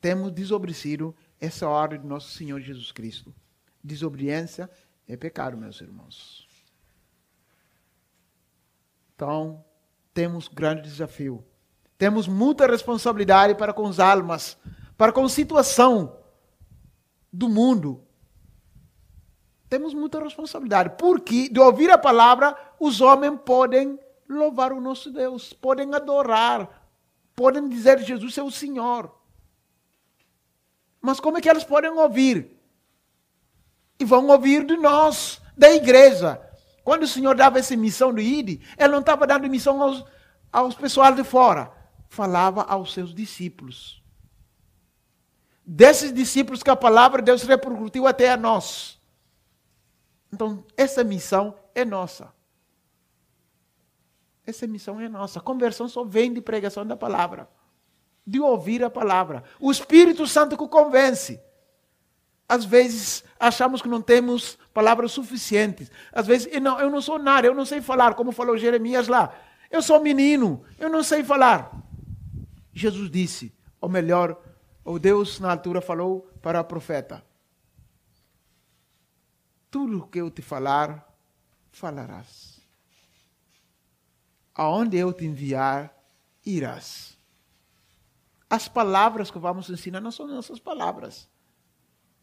Temos 0.00 0.32
desobedecido 0.32 1.14
essa 1.40 1.68
ordem 1.68 2.00
do 2.00 2.06
nosso 2.06 2.30
Senhor 2.30 2.60
Jesus 2.60 2.92
Cristo. 2.92 3.34
Desobediência 3.82 4.70
é 5.08 5.16
pecado, 5.16 5.56
meus 5.56 5.80
irmãos. 5.80 6.46
Então, 9.14 9.64
temos 10.12 10.48
grande 10.48 10.82
desafio 10.82 11.44
temos 12.04 12.28
muita 12.28 12.66
responsabilidade 12.66 13.54
para 13.54 13.72
com 13.72 13.86
as 13.86 13.98
almas, 13.98 14.58
para 14.94 15.10
com 15.10 15.24
a 15.24 15.28
situação 15.30 16.18
do 17.32 17.48
mundo. 17.48 18.04
Temos 19.70 19.94
muita 19.94 20.22
responsabilidade, 20.22 20.96
porque 20.98 21.48
de 21.48 21.58
ouvir 21.58 21.90
a 21.90 21.96
palavra, 21.96 22.54
os 22.78 23.00
homens 23.00 23.40
podem 23.42 23.98
louvar 24.28 24.70
o 24.74 24.82
nosso 24.82 25.10
Deus, 25.10 25.54
podem 25.54 25.94
adorar, 25.94 26.92
podem 27.34 27.70
dizer 27.70 27.98
Jesus 28.00 28.36
é 28.36 28.42
o 28.42 28.50
Senhor. 28.50 29.10
Mas 31.00 31.18
como 31.18 31.38
é 31.38 31.40
que 31.40 31.48
eles 31.48 31.64
podem 31.64 31.90
ouvir? 31.90 32.54
E 33.98 34.04
vão 34.04 34.26
ouvir 34.26 34.66
de 34.66 34.76
nós, 34.76 35.40
da 35.56 35.70
igreja. 35.70 36.38
Quando 36.84 37.04
o 37.04 37.08
Senhor 37.08 37.34
dava 37.34 37.60
essa 37.60 37.74
missão 37.74 38.12
do 38.12 38.20
ID, 38.20 38.60
ele 38.76 38.92
não 38.92 39.00
estava 39.00 39.26
dando 39.26 39.48
missão 39.48 39.80
aos, 39.80 40.04
aos 40.52 40.74
pessoal 40.74 41.14
de 41.14 41.24
fora 41.24 41.82
falava 42.14 42.62
aos 42.62 42.92
seus 42.92 43.14
discípulos. 43.14 44.02
Desses 45.66 46.12
discípulos 46.12 46.62
que 46.62 46.70
a 46.70 46.76
palavra 46.76 47.20
de 47.20 47.26
Deus 47.26 47.42
repercutiu 47.42 48.06
até 48.06 48.30
a 48.30 48.36
nós. 48.36 49.00
Então, 50.32 50.64
essa 50.76 51.02
missão 51.02 51.56
é 51.74 51.84
nossa. 51.84 52.32
Essa 54.46 54.66
missão 54.66 55.00
é 55.00 55.08
nossa. 55.08 55.38
A 55.38 55.42
conversão 55.42 55.88
só 55.88 56.04
vem 56.04 56.32
de 56.32 56.40
pregação 56.40 56.86
da 56.86 56.96
palavra, 56.96 57.48
de 58.26 58.40
ouvir 58.40 58.84
a 58.84 58.90
palavra. 58.90 59.42
O 59.58 59.70
Espírito 59.70 60.26
Santo 60.26 60.56
que 60.56 60.68
convence. 60.68 61.40
Às 62.46 62.64
vezes 62.64 63.24
achamos 63.40 63.80
que 63.80 63.88
não 63.88 64.02
temos 64.02 64.58
palavras 64.74 65.12
suficientes. 65.12 65.90
Às 66.12 66.26
vezes, 66.26 66.48
eu 66.52 66.60
não, 66.60 66.78
eu 66.78 66.90
não 66.90 67.00
sou 67.00 67.18
nada, 67.18 67.46
eu 67.46 67.54
não 67.54 67.64
sei 67.64 67.80
falar, 67.80 68.14
como 68.14 68.32
falou 68.32 68.58
Jeremias 68.58 69.08
lá. 69.08 69.34
Eu 69.70 69.80
sou 69.80 70.00
menino, 70.00 70.62
eu 70.78 70.90
não 70.90 71.02
sei 71.02 71.24
falar. 71.24 71.83
Jesus 72.74 73.10
disse, 73.10 73.54
ou 73.80 73.88
melhor, 73.88 74.42
o 74.84 74.98
Deus 74.98 75.38
na 75.38 75.50
altura 75.50 75.80
falou 75.80 76.22
para 76.42 76.60
o 76.60 76.64
profeta: 76.64 77.24
Tudo 79.70 80.00
o 80.00 80.06
que 80.08 80.20
eu 80.20 80.30
te 80.30 80.42
falar, 80.42 81.08
falarás. 81.70 82.60
Aonde 84.54 84.96
eu 84.96 85.12
te 85.12 85.24
enviar, 85.24 85.94
irás. 86.44 87.16
As 88.48 88.68
palavras 88.68 89.30
que 89.30 89.38
vamos 89.38 89.70
ensinar 89.70 90.00
não 90.00 90.12
são 90.12 90.26
nossas 90.26 90.60
palavras. 90.60 91.28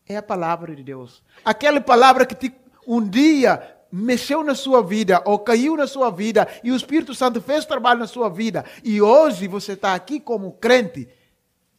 é 0.06 0.18
a 0.18 0.24
palavra 0.24 0.76
de 0.76 0.84
Deus. 0.84 1.24
Aquela 1.44 1.80
palavra 1.82 2.26
que 2.26 2.36
te, 2.36 2.54
um 2.86 3.08
dia 3.08 3.81
mexeu 3.92 4.44
na 4.44 4.56
sua 4.56 4.82
vida 4.82 5.22
ou 5.26 5.40
caiu 5.40 5.76
na 5.76 5.86
sua 5.86 6.10
vida 6.10 6.48
e 6.64 6.72
o 6.72 6.76
Espírito 6.76 7.14
Santo 7.14 7.42
fez 7.42 7.66
trabalho 7.66 8.00
na 8.00 8.08
sua 8.08 8.30
vida 8.30 8.66
e 8.84 9.02
hoje 9.02 9.48
você 9.48 9.74
está 9.74 9.94
aqui 9.94 10.20
como 10.20 10.54
crente, 10.54 11.10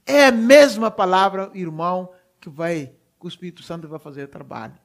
é 0.05 0.27
a 0.27 0.33
mesma 0.33 0.90
palavra, 0.90 1.51
irmão, 1.55 2.12
que 2.40 2.51
vai, 2.51 2.94
que 3.18 3.27
o 3.27 3.29
Espírito 3.29 3.62
Santo 3.62 3.88
vai 3.88 3.98
fazer 3.98 4.29
trabalho. 4.29 4.79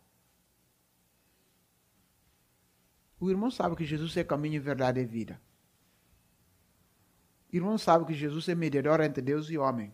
O 3.20 3.30
irmão 3.30 3.50
sabe 3.50 3.76
que 3.76 3.84
Jesus 3.84 4.16
é 4.16 4.24
caminho, 4.24 4.62
verdade 4.62 5.00
e 5.00 5.06
vida. 5.06 5.42
O 7.52 7.56
irmão 7.56 7.78
sabe 7.78 8.06
que 8.06 8.14
Jesus 8.14 8.48
é 8.48 8.54
mediador 8.54 9.02
entre 9.02 9.22
Deus 9.22 9.50
e 9.50 9.58
homem. 9.58 9.94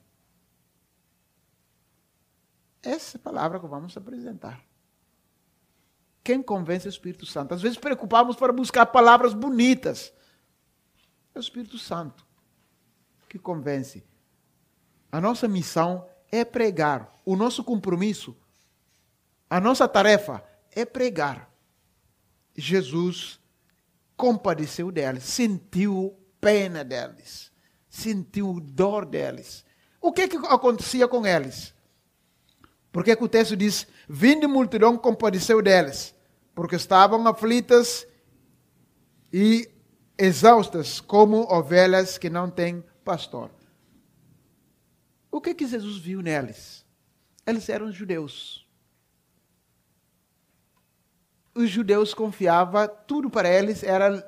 Essa 2.81 3.17
é 3.17 3.19
a 3.19 3.23
palavra 3.23 3.59
que 3.59 3.67
vamos 3.67 3.95
apresentar. 3.95 4.61
Quem 6.23 6.41
convence 6.41 6.87
é 6.87 6.89
o 6.89 6.91
Espírito 6.91 7.25
Santo. 7.25 7.53
Às 7.53 7.61
vezes 7.61 7.77
preocupamos 7.77 8.35
para 8.35 8.53
buscar 8.53 8.85
palavras 8.85 9.33
bonitas. 9.33 10.13
É 11.35 11.39
o 11.39 11.41
Espírito 11.41 11.77
Santo 11.77 12.25
que 13.27 13.39
convence. 13.39 14.03
A 15.11 15.19
nossa 15.19 15.47
missão 15.47 16.07
é 16.31 16.45
pregar. 16.45 17.11
O 17.25 17.35
nosso 17.35 17.63
compromisso, 17.63 18.37
a 19.49 19.59
nossa 19.59 19.87
tarefa 19.87 20.43
é 20.71 20.85
pregar. 20.85 21.51
Jesus 22.55 23.39
compadeceu 24.15 24.91
deles, 24.91 25.23
sentiu 25.23 26.15
pena 26.39 26.83
deles, 26.83 27.51
sentiu 27.89 28.59
dor 28.59 29.05
deles. 29.05 29.65
O 29.99 30.11
que, 30.11 30.27
que 30.27 30.37
acontecia 30.37 31.07
com 31.07 31.25
eles? 31.25 31.73
Porque 32.93 33.15
que 33.15 33.23
o 33.23 33.27
texto 33.27 33.57
diz: 33.57 33.87
Vinde 34.07 34.45
multidão 34.47 34.95
compadeceu 34.95 35.61
deles, 35.61 36.15
porque 36.53 36.75
estavam 36.75 37.27
aflitas 37.27 38.07
e 39.33 39.67
exaustas 40.15 41.01
como 41.01 41.51
ovelhas 41.51 42.19
que 42.19 42.29
não 42.29 42.49
têm 42.49 42.85
pastor. 43.03 43.49
O 45.31 45.41
que 45.41 45.55
que 45.55 45.65
Jesus 45.65 45.97
viu 45.97 46.21
neles? 46.21 46.85
Eles 47.45 47.67
eram 47.67 47.91
judeus. 47.91 48.63
Os 51.55 51.69
judeus 51.69 52.13
confiavam, 52.13 52.87
tudo 53.07 53.27
para 53.27 53.49
eles 53.49 53.81
era 53.81 54.23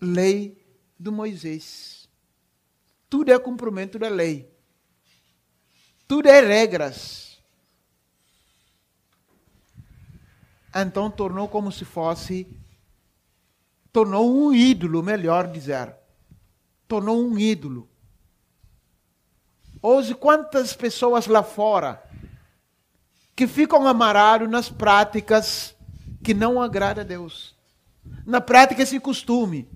lei 0.00 0.64
do 0.96 1.10
Moisés. 1.10 2.08
Tudo 3.10 3.32
é 3.32 3.38
cumprimento 3.40 3.98
da 3.98 4.08
lei. 4.08 4.48
Tudo 6.06 6.28
é 6.28 6.40
regras. 6.40 7.23
Então 10.74 11.10
tornou 11.10 11.46
como 11.48 11.70
se 11.70 11.84
fosse, 11.84 12.46
tornou 13.92 14.34
um 14.34 14.52
ídolo, 14.52 15.02
melhor 15.02 15.46
dizer. 15.46 15.94
Tornou 16.88 17.24
um 17.24 17.38
ídolo. 17.38 17.88
Hoje, 19.80 20.14
quantas 20.14 20.74
pessoas 20.74 21.26
lá 21.26 21.42
fora 21.42 22.02
que 23.36 23.46
ficam 23.46 23.86
amarrados 23.86 24.48
nas 24.48 24.68
práticas 24.68 25.74
que 26.22 26.32
não 26.32 26.60
agradam 26.60 27.04
a 27.04 27.06
Deus. 27.06 27.54
Na 28.24 28.40
prática 28.40 28.82
esse 28.82 28.98
costume. 28.98 29.68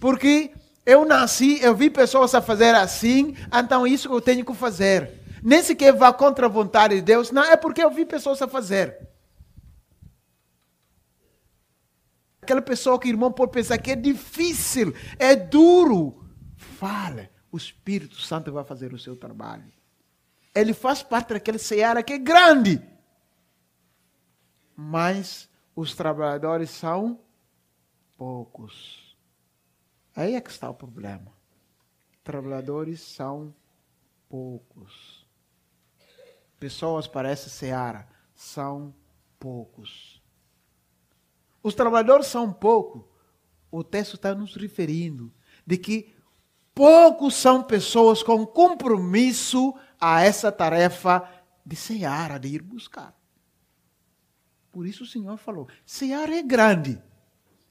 Porque 0.00 0.50
eu 0.84 1.04
nasci, 1.04 1.60
eu 1.62 1.74
vi 1.74 1.90
pessoas 1.90 2.34
a 2.34 2.40
fazer 2.40 2.74
assim, 2.74 3.36
então 3.52 3.86
isso 3.86 4.12
eu 4.12 4.20
tenho 4.20 4.44
que 4.44 4.54
fazer. 4.54 5.20
Nem 5.42 5.62
sequer 5.62 5.92
vá 5.92 6.12
contra 6.12 6.46
a 6.46 6.48
vontade 6.48 6.96
de 6.96 7.02
Deus, 7.02 7.30
não, 7.30 7.44
é 7.44 7.56
porque 7.56 7.82
eu 7.82 7.90
vi 7.90 8.04
pessoas 8.04 8.40
a 8.42 8.48
fazer. 8.48 9.09
Aquela 12.50 12.62
pessoa 12.62 12.98
que 12.98 13.06
o 13.06 13.08
irmão 13.08 13.30
pode 13.30 13.52
pensar 13.52 13.78
que 13.78 13.92
é 13.92 13.94
difícil, 13.94 14.92
é 15.20 15.36
duro. 15.36 16.28
Fale, 16.56 17.30
o 17.52 17.56
Espírito 17.56 18.16
Santo 18.16 18.50
vai 18.50 18.64
fazer 18.64 18.92
o 18.92 18.98
seu 18.98 19.14
trabalho. 19.14 19.72
Ele 20.52 20.74
faz 20.74 21.00
parte 21.00 21.32
daquela 21.32 21.58
seara 21.58 22.02
que 22.02 22.14
é 22.14 22.18
grande. 22.18 22.82
Mas 24.74 25.48
os 25.76 25.94
trabalhadores 25.94 26.70
são 26.70 27.20
poucos. 28.16 29.16
Aí 30.16 30.34
é 30.34 30.40
que 30.40 30.50
está 30.50 30.68
o 30.68 30.74
problema. 30.74 31.32
Trabalhadores 32.24 33.00
são 33.00 33.54
poucos. 34.28 35.24
Pessoas 36.58 37.06
para 37.06 37.30
essa 37.30 37.48
seara 37.48 38.08
são 38.34 38.92
poucos. 39.38 40.19
Os 41.62 41.74
trabalhadores 41.74 42.26
são 42.26 42.52
poucos. 42.52 43.02
O 43.70 43.84
texto 43.84 44.14
está 44.14 44.34
nos 44.34 44.54
referindo 44.56 45.32
de 45.66 45.76
que 45.76 46.14
poucos 46.74 47.34
são 47.34 47.62
pessoas 47.62 48.22
com 48.22 48.46
compromisso 48.46 49.74
a 50.00 50.22
essa 50.22 50.50
tarefa 50.50 51.28
de 51.64 51.76
seara, 51.76 52.38
de 52.38 52.48
ir 52.48 52.62
buscar. 52.62 53.14
Por 54.72 54.86
isso 54.86 55.04
o 55.04 55.06
Senhor 55.06 55.36
falou: 55.36 55.68
seara 55.84 56.34
é 56.34 56.42
grande. 56.42 57.00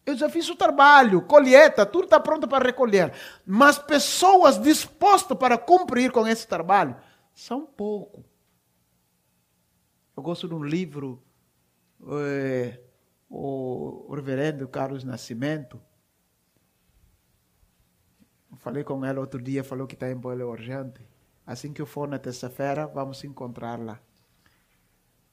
Eu 0.06 0.16
já 0.16 0.30
fiz 0.30 0.50
o 0.50 0.56
trabalho, 0.56 1.22
colheita, 1.22 1.86
tudo 1.86 2.06
está 2.06 2.20
pronto 2.20 2.48
para 2.48 2.66
recolher. 2.66 3.14
Mas 3.46 3.78
pessoas 3.78 4.60
dispostas 4.60 5.38
para 5.38 5.58
cumprir 5.58 6.12
com 6.12 6.28
esse 6.28 6.48
trabalho 6.48 6.96
são 7.34 7.66
pouco. 7.66 8.26
Eu 10.18 10.24
gosto 10.24 10.48
de 10.48 10.54
um 10.54 10.64
livro. 10.64 11.22
É, 12.24 12.80
o 13.30 14.14
reverendo 14.14 14.68
Carlos 14.68 15.04
Nascimento. 15.04 15.80
Falei 18.58 18.84
com 18.84 19.06
ele 19.06 19.20
outro 19.20 19.42
dia, 19.42 19.64
falou 19.64 19.88
que 19.88 19.94
está 19.94 20.10
em 20.10 20.16
boa 20.16 20.46
urgente. 20.46 21.02
Assim 21.46 21.72
que 21.72 21.82
eu 21.82 21.86
for 21.86 22.08
na 22.08 22.20
terça-feira, 22.20 22.88
vamos 22.88 23.24
encontrar 23.24 23.80
lá. 23.80 24.02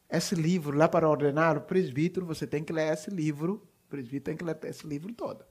Esse 0.09 0.35
livro, 0.35 0.77
lá 0.77 0.89
para 0.89 1.09
ordenar 1.09 1.57
o 1.57 1.63
presbítero, 1.63 2.25
você 2.25 2.47
tem 2.47 2.63
que 2.63 2.73
ler 2.73 2.93
esse 2.93 3.11
livro. 3.11 3.67
O 3.87 3.89
presbítero 3.89 4.25
tem 4.25 4.37
que 4.37 4.45
ler 4.45 4.59
esse 4.65 4.87
livro 4.87 5.13
todo. 5.13 5.45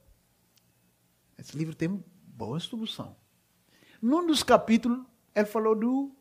Esse 1.36 1.56
livro 1.56 1.74
tem 1.74 2.02
boa 2.26 2.56
instrução. 2.56 3.14
Num 4.00 4.26
dos 4.26 4.42
capítulos, 4.42 5.04
ele 5.34 5.46
falou 5.46 5.74
do 5.74 6.16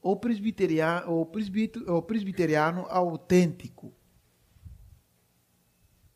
o 0.00 0.16
presbiteriano, 0.16 1.20
o 1.20 1.26
presbítero, 1.26 1.94
o 1.94 2.00
presbiteriano 2.00 2.86
autêntico. 2.88 3.92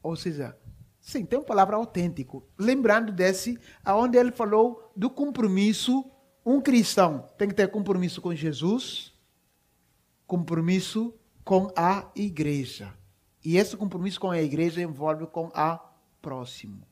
Ou 0.04 0.14
seja, 0.14 0.54
sim, 1.00 1.24
tem 1.24 1.38
uma 1.38 1.44
palavra 1.46 1.76
autêntico. 1.76 2.46
Lembrando 2.58 3.10
desse, 3.10 3.58
aonde 3.82 4.18
ele 4.18 4.30
falou 4.30 4.92
do 4.94 5.08
compromisso, 5.08 6.04
um 6.44 6.60
cristão 6.60 7.26
tem 7.38 7.48
que 7.48 7.54
ter 7.54 7.70
compromisso 7.70 8.20
com 8.20 8.34
Jesus, 8.34 9.14
compromisso 10.26 11.14
com 11.42 11.72
a 11.74 12.10
igreja. 12.14 12.92
E 13.42 13.56
esse 13.56 13.78
compromisso 13.78 14.20
com 14.20 14.30
a 14.30 14.42
igreja 14.42 14.82
envolve 14.82 15.26
com 15.26 15.50
a 15.54 15.78
próximo. 16.20 16.86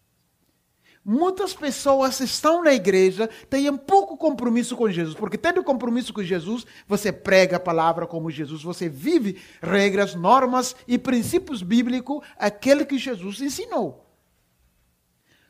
Muitas 1.04 1.52
pessoas 1.52 2.20
estão 2.20 2.62
na 2.62 2.72
igreja, 2.72 3.28
têm 3.50 3.76
pouco 3.76 4.16
compromisso 4.16 4.76
com 4.76 4.88
Jesus, 4.88 5.16
porque 5.16 5.36
tendo 5.36 5.64
compromisso 5.64 6.14
com 6.14 6.22
Jesus, 6.22 6.64
você 6.86 7.10
prega 7.10 7.56
a 7.56 7.60
palavra 7.60 8.06
como 8.06 8.30
Jesus, 8.30 8.62
você 8.62 8.88
vive 8.88 9.40
regras, 9.60 10.14
normas 10.14 10.76
e 10.86 10.96
princípios 10.96 11.60
bíblicos, 11.60 12.24
aquele 12.38 12.84
que 12.84 12.98
Jesus 12.98 13.40
ensinou. 13.40 14.06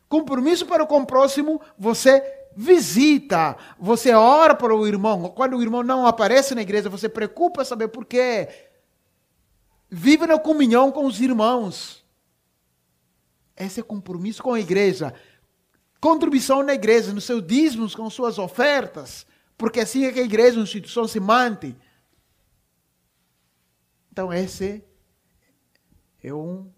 Compromisso 0.09 0.65
para 0.65 0.87
com 0.87 1.01
o 1.01 1.07
próximo, 1.07 1.61
você 1.79 2.23
visita, 2.57 3.55
você 3.79 4.15
ora 4.15 4.55
para 4.55 4.75
o 4.75 4.87
irmão. 4.87 5.29
Quando 5.29 5.57
o 5.59 5.63
irmão 5.63 5.83
não 5.83 6.07
aparece 6.07 6.55
na 6.55 6.63
igreja, 6.63 6.89
você 6.89 7.11
preocupa 7.11 7.63
saber 7.63 7.89
por 7.89 8.07
quê. 8.07 8.49
Vive 9.91 10.27
na 10.27 10.39
comunhão 10.39 10.91
com 10.91 11.05
os 11.05 11.21
irmãos. 11.21 12.03
Esse 13.55 13.81
é 13.81 13.83
compromisso 13.83 14.43
com 14.43 14.55
a 14.55 14.61
igreja 14.61 15.15
contribuição 16.03 16.65
na 16.65 16.75
igreja, 16.75 17.13
nos 17.13 17.23
seus 17.23 17.47
dízimos, 17.47 17.95
com 17.95 18.11
suas 18.11 18.37
ofertas, 18.37 19.25
porque 19.57 19.79
assim 19.79 20.05
é 20.05 20.13
que 20.13 20.19
a 20.19 20.25
igreja, 20.25 20.59
a 20.59 20.63
instituição 20.65 21.07
se 21.07 21.21
mantém. 21.21 21.77
Então, 24.11 24.33
esse 24.33 24.83
é 26.21 26.35
um 26.35 26.69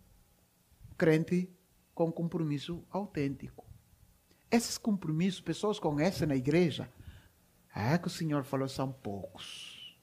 crente 0.98 1.50
com 1.94 2.12
compromisso 2.12 2.84
autêntico. 2.90 3.64
Esses 4.50 4.76
compromissos, 4.76 5.40
pessoas 5.40 5.78
com 5.78 5.98
essa 5.98 6.26
na 6.26 6.36
igreja, 6.36 6.92
é 7.74 7.96
que 7.96 8.08
o 8.08 8.10
Senhor 8.10 8.44
falou, 8.44 8.68
são 8.68 8.92
poucos. 8.92 9.98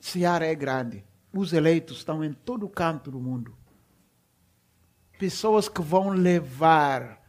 Seara 0.00 0.46
é 0.46 0.54
grande. 0.54 1.04
Os 1.34 1.52
eleitos 1.52 1.98
estão 1.98 2.24
em 2.24 2.32
todo 2.32 2.66
canto 2.66 3.10
do 3.10 3.20
mundo. 3.20 3.54
Pessoas 5.18 5.68
que 5.68 5.82
vão 5.82 6.08
levar 6.08 7.21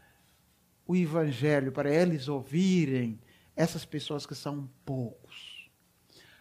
o 0.94 0.96
Evangelho, 0.96 1.72
para 1.72 1.94
eles 1.94 2.28
ouvirem 2.28 3.20
essas 3.56 3.84
pessoas 3.84 4.26
que 4.26 4.36
são 4.36 4.70
poucos. 4.86 5.70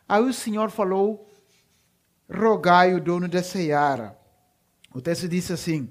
Aí 0.08 0.22
o 0.22 0.32
Senhor 0.32 0.70
falou: 0.70 1.28
rogai 2.30 2.94
o 2.94 3.00
dono 3.00 3.28
da 3.28 3.42
seara. 3.42 4.18
O 4.94 5.00
texto 5.00 5.28
diz 5.28 5.50
assim: 5.50 5.90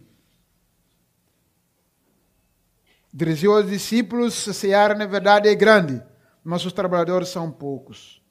dirigiu 3.11 3.53
aos 3.55 3.67
discípulos: 3.67 4.47
a 4.47 4.53
seara 4.53 4.93
na 4.93 5.05
verdade 5.05 5.49
é 5.49 5.55
grande, 5.55 6.01
mas 6.43 6.63
os 6.65 6.73
trabalhadores 6.73 7.29
são 7.29 7.51
poucos. 7.51 8.21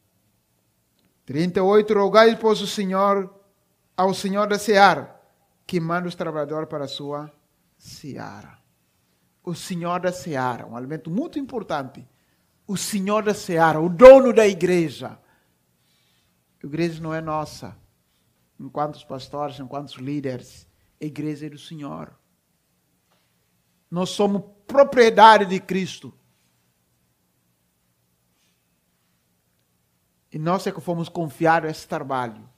38. 1.27 1.95
Rogai, 1.95 2.37
pois, 2.37 2.61
o 2.61 2.67
Senhor, 2.67 3.33
ao 3.97 4.13
Senhor 4.15 4.49
da 4.49 4.59
seara, 4.59 5.21
que 5.67 5.79
manda 5.79 6.09
os 6.09 6.17
trabalhadores 6.17 6.69
para 6.69 6.85
a 6.85 6.89
sua 6.89 7.33
seara. 7.79 8.60
O 9.43 9.55
Senhor 9.55 10.01
da 10.01 10.13
seara, 10.13 10.67
um 10.67 10.77
elemento 10.77 11.11
muito 11.11 11.39
importante. 11.39 12.07
O 12.67 12.77
Senhor 12.77 13.23
da 13.23 13.35
seara, 13.35 13.81
o 13.81 13.89
dono 13.89 14.33
da 14.33 14.47
igreja. 14.47 15.19
A 16.63 16.67
igreja 16.67 17.01
não 17.01 17.15
é 17.15 17.21
nossa, 17.21 17.77
enquanto 18.59 19.05
pastores, 19.07 19.59
enquanto 19.59 19.97
líderes. 19.97 20.67
A 21.01 21.05
igreja 21.05 21.47
é 21.47 21.51
do 21.51 21.59
Senhor. 21.59 22.15
Nós 23.91 24.11
somos 24.11 24.43
propriedade 24.67 25.47
de 25.47 25.59
Cristo. 25.59 26.15
E 30.33 30.39
nós 30.39 30.67
é 30.67 30.71
que 30.71 30.81
fomos 30.81 31.09
confiados 31.09 31.71
esse 31.71 31.89
trabalho. 31.89 32.49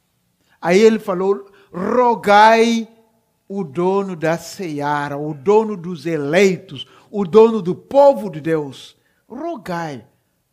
Aí 0.60 0.78
ele 0.78 0.98
falou: 0.98 1.50
rogai 1.72 2.91
o 3.54 3.62
dono 3.62 4.16
da 4.16 4.38
seara, 4.38 5.18
o 5.18 5.34
dono 5.34 5.76
dos 5.76 6.06
eleitos, 6.06 6.86
o 7.10 7.22
dono 7.22 7.60
do 7.60 7.74
povo 7.74 8.30
de 8.30 8.40
Deus. 8.40 8.96
Rogai 9.28 10.06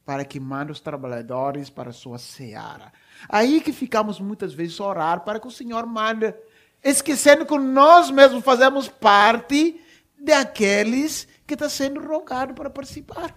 para 0.03 0.25
que 0.25 0.38
mande 0.38 0.73
os 0.73 0.81
trabalhadores 0.81 1.69
para 1.69 1.91
a 1.91 1.93
sua 1.93 2.17
seara. 2.17 2.91
Aí 3.29 3.62
que 3.62 3.71
ficamos 3.71 4.19
muitas 4.19 4.53
vezes 4.53 4.77
a 4.81 4.83
orar 4.83 5.21
para 5.21 5.39
que 5.39 5.47
o 5.47 5.51
Senhor 5.51 5.85
mande, 5.85 6.33
esquecendo 6.83 7.45
que 7.45 7.57
nós 7.57 8.12
mesmos 8.12 8.43
fazemos 8.43 8.89
parte 8.89 9.79
daqueles 10.19 11.25
que 11.47 11.53
está 11.53 11.69
sendo 11.69 12.01
rogado 12.01 12.53
para 12.53 12.69
participar. 12.69 13.33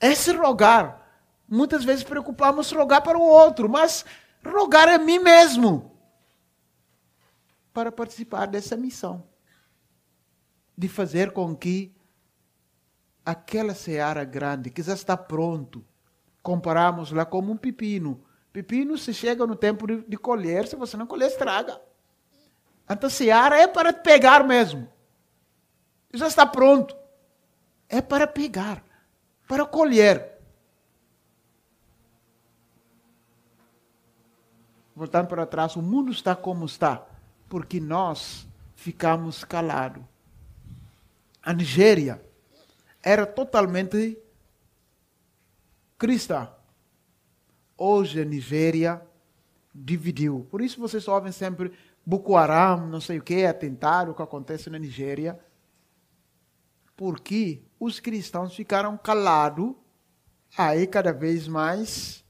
Esse 0.00 0.32
rogar, 0.32 1.06
muitas 1.46 1.84
vezes 1.84 2.02
preocupamos 2.02 2.72
rogar 2.72 3.02
para 3.02 3.18
o 3.18 3.22
outro, 3.22 3.68
mas 3.68 4.06
rogar 4.42 4.88
a 4.88 4.96
mim 4.96 5.18
mesmo 5.18 5.93
para 7.74 7.92
participar 7.92 8.46
dessa 8.46 8.76
missão 8.76 9.28
de 10.76 10.88
fazer 10.88 11.32
com 11.32 11.54
que 11.54 11.94
aquela 13.24 13.74
seara 13.74 14.24
grande 14.24 14.70
que 14.70 14.82
já 14.82 14.94
está 14.94 15.16
pronto, 15.16 15.84
comparamos 16.42 17.12
lá 17.12 17.24
como 17.24 17.52
um 17.52 17.56
pepino. 17.56 18.24
Pepino 18.52 18.98
se 18.98 19.14
chega 19.14 19.46
no 19.46 19.56
tempo 19.56 19.86
de, 19.86 20.02
de 20.02 20.16
colher, 20.16 20.66
se 20.66 20.76
você 20.76 20.96
não 20.96 21.06
colher, 21.06 21.28
estraga. 21.28 21.80
Então, 22.88 23.08
seara 23.08 23.58
é 23.58 23.66
para 23.66 23.92
pegar 23.92 24.44
mesmo. 24.44 24.88
Já 26.12 26.26
está 26.26 26.44
pronto. 26.44 26.94
É 27.88 28.00
para 28.00 28.26
pegar, 28.26 28.84
para 29.48 29.64
colher. 29.64 30.38
Voltando 34.94 35.26
para 35.26 35.46
trás, 35.46 35.74
o 35.76 35.82
mundo 35.82 36.12
está 36.12 36.36
como 36.36 36.64
está, 36.66 37.04
porque 37.54 37.78
nós 37.78 38.48
ficamos 38.74 39.44
calados. 39.44 40.02
A 41.40 41.52
Nigéria 41.52 42.20
era 43.00 43.24
totalmente 43.24 44.18
cristã. 45.96 46.50
Hoje 47.78 48.20
a 48.20 48.24
Nigéria 48.24 49.00
dividiu. 49.72 50.48
Por 50.50 50.62
isso 50.62 50.80
vocês 50.80 51.06
ouvem 51.06 51.30
sempre 51.30 51.70
Boko 52.04 52.34
Haram, 52.36 52.88
não 52.88 53.00
sei 53.00 53.18
o 53.18 53.22
que, 53.22 53.44
atentado, 53.44 54.10
o 54.10 54.14
que 54.16 54.22
acontece 54.22 54.68
na 54.68 54.76
Nigéria. 54.76 55.38
Porque 56.96 57.62
os 57.78 58.00
cristãos 58.00 58.56
ficaram 58.56 58.98
calados, 58.98 59.76
aí 60.58 60.88
cada 60.88 61.12
vez 61.12 61.46
mais 61.46 62.24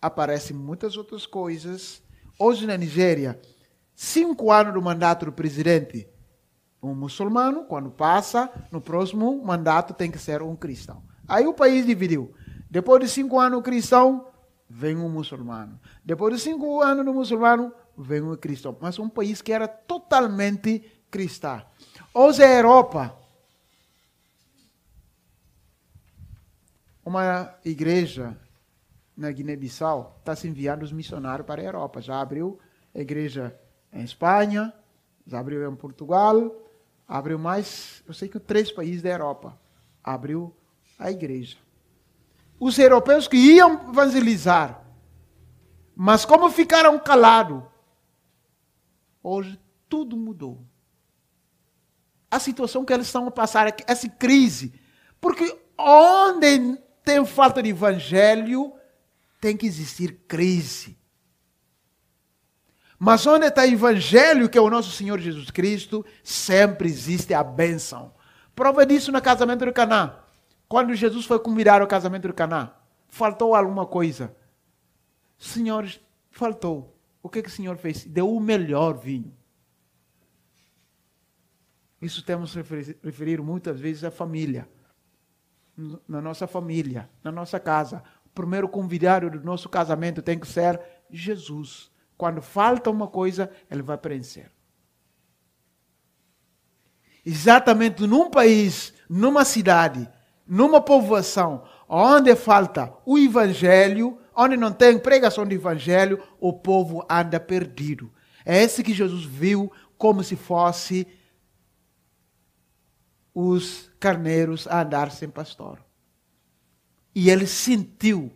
aparecem 0.00 0.56
muitas 0.56 0.96
outras 0.96 1.26
coisas. 1.26 2.00
Hoje 2.38 2.64
na 2.64 2.76
Nigéria, 2.76 3.40
cinco 3.98 4.52
anos 4.52 4.72
do 4.72 4.80
mandato 4.80 5.26
do 5.26 5.32
presidente, 5.32 6.08
um 6.80 6.94
muçulmano, 6.94 7.64
quando 7.64 7.90
passa, 7.90 8.48
no 8.70 8.80
próximo 8.80 9.44
mandato 9.44 9.92
tem 9.92 10.08
que 10.08 10.20
ser 10.20 10.40
um 10.40 10.54
cristão. 10.54 11.02
Aí 11.26 11.48
o 11.48 11.52
país 11.52 11.84
dividiu. 11.84 12.32
Depois 12.70 13.00
de 13.02 13.08
cinco 13.08 13.40
anos 13.40 13.60
cristão, 13.60 14.28
vem 14.70 14.96
um 14.96 15.08
muçulmano. 15.08 15.80
Depois 16.04 16.32
de 16.32 16.40
cinco 16.40 16.80
anos 16.80 17.04
do 17.04 17.12
muçulmano, 17.12 17.72
vem 17.96 18.22
um 18.22 18.36
cristão. 18.36 18.76
Mas 18.80 19.00
um 19.00 19.08
país 19.08 19.42
que 19.42 19.52
era 19.52 19.66
totalmente 19.66 20.78
cristão. 21.10 21.60
Hoje 22.14 22.44
a 22.44 22.54
Europa, 22.54 23.18
uma 27.04 27.52
igreja 27.64 28.38
na 29.16 29.32
Guiné-Bissau 29.32 30.18
está 30.20 30.36
se 30.36 30.46
enviando 30.46 30.84
os 30.84 30.92
missionários 30.92 31.44
para 31.44 31.60
a 31.60 31.64
Europa. 31.64 32.00
Já 32.00 32.20
abriu 32.20 32.60
a 32.94 33.00
igreja 33.00 33.58
em 33.92 34.02
Espanha, 34.02 34.72
já 35.26 35.38
abriu 35.38 35.70
em 35.70 35.76
Portugal, 35.76 36.54
abriu 37.06 37.38
mais, 37.38 38.02
eu 38.06 38.14
sei 38.14 38.28
que 38.28 38.38
três 38.38 38.70
países 38.70 39.02
da 39.02 39.10
Europa 39.10 39.58
abriu 40.02 40.54
a 40.98 41.10
igreja. 41.10 41.56
Os 42.60 42.78
europeus 42.78 43.28
que 43.28 43.36
iam 43.36 43.90
evangelizar, 43.90 44.82
mas 45.94 46.24
como 46.24 46.50
ficaram 46.50 46.98
calados, 46.98 47.62
Hoje 49.22 49.58
tudo 49.88 50.16
mudou. 50.16 50.64
A 52.30 52.38
situação 52.38 52.84
que 52.84 52.92
eles 52.92 53.06
estão 53.06 53.26
a 53.26 53.30
passar, 53.30 53.74
essa 53.86 54.08
crise. 54.08 54.72
Porque 55.20 55.58
onde 55.76 56.76
tem 57.04 57.24
falta 57.24 57.62
de 57.62 57.70
evangelho, 57.70 58.72
tem 59.40 59.56
que 59.56 59.66
existir 59.66 60.20
crise. 60.28 60.97
Mas 62.98 63.24
onde 63.26 63.46
está 63.46 63.62
o 63.62 63.66
evangelho, 63.66 64.48
que 64.48 64.58
é 64.58 64.60
o 64.60 64.70
nosso 64.70 64.90
Senhor 64.90 65.18
Jesus 65.20 65.50
Cristo, 65.50 66.04
sempre 66.22 66.88
existe 66.88 67.32
a 67.32 67.44
bênção. 67.44 68.12
Prova 68.56 68.84
disso 68.84 69.12
no 69.12 69.22
casamento 69.22 69.64
de 69.64 69.72
Caná. 69.72 70.18
Quando 70.68 70.94
Jesus 70.94 71.24
foi 71.24 71.38
convidar 71.38 71.80
ao 71.80 71.86
casamento 71.86 72.26
de 72.26 72.34
Caná, 72.34 72.74
faltou 73.06 73.54
alguma 73.54 73.86
coisa. 73.86 74.36
Senhor, 75.38 75.88
faltou. 76.30 76.98
O 77.22 77.28
que, 77.28 77.42
que 77.42 77.48
o 77.48 77.52
Senhor 77.52 77.76
fez? 77.76 78.04
Deu 78.04 78.34
o 78.34 78.40
melhor 78.40 78.98
vinho. 78.98 79.32
Isso 82.02 82.24
temos 82.24 82.54
referir 82.54 83.40
muitas 83.40 83.78
vezes 83.78 84.02
à 84.02 84.10
família. 84.10 84.68
Na 86.08 86.20
nossa 86.20 86.48
família, 86.48 87.08
na 87.22 87.30
nossa 87.30 87.60
casa. 87.60 88.02
O 88.26 88.28
primeiro 88.30 88.68
convidado 88.68 89.30
do 89.30 89.40
nosso 89.44 89.68
casamento 89.68 90.20
tem 90.20 90.38
que 90.38 90.46
ser 90.46 90.80
Jesus. 91.08 91.90
Quando 92.18 92.42
falta 92.42 92.90
uma 92.90 93.06
coisa, 93.06 93.48
ele 93.70 93.80
vai 93.80 93.96
preencher. 93.96 94.50
Exatamente 97.24 98.06
num 98.06 98.28
país, 98.28 98.92
numa 99.08 99.44
cidade, 99.44 100.10
numa 100.44 100.80
povoação, 100.80 101.64
onde 101.88 102.34
falta 102.34 102.92
o 103.06 103.16
evangelho, 103.16 104.18
onde 104.34 104.56
não 104.56 104.72
tem 104.72 104.98
pregação 104.98 105.46
de 105.46 105.54
evangelho, 105.54 106.20
o 106.40 106.52
povo 106.52 107.06
anda 107.08 107.38
perdido. 107.38 108.12
É 108.44 108.62
esse 108.62 108.82
que 108.82 108.92
Jesus 108.92 109.24
viu 109.24 109.70
como 109.96 110.24
se 110.24 110.34
fosse 110.34 111.06
os 113.32 113.90
carneiros 114.00 114.66
a 114.66 114.82
andar 114.82 115.12
sem 115.12 115.28
pastor. 115.28 115.84
E 117.14 117.30
ele 117.30 117.46
sentiu 117.46 118.32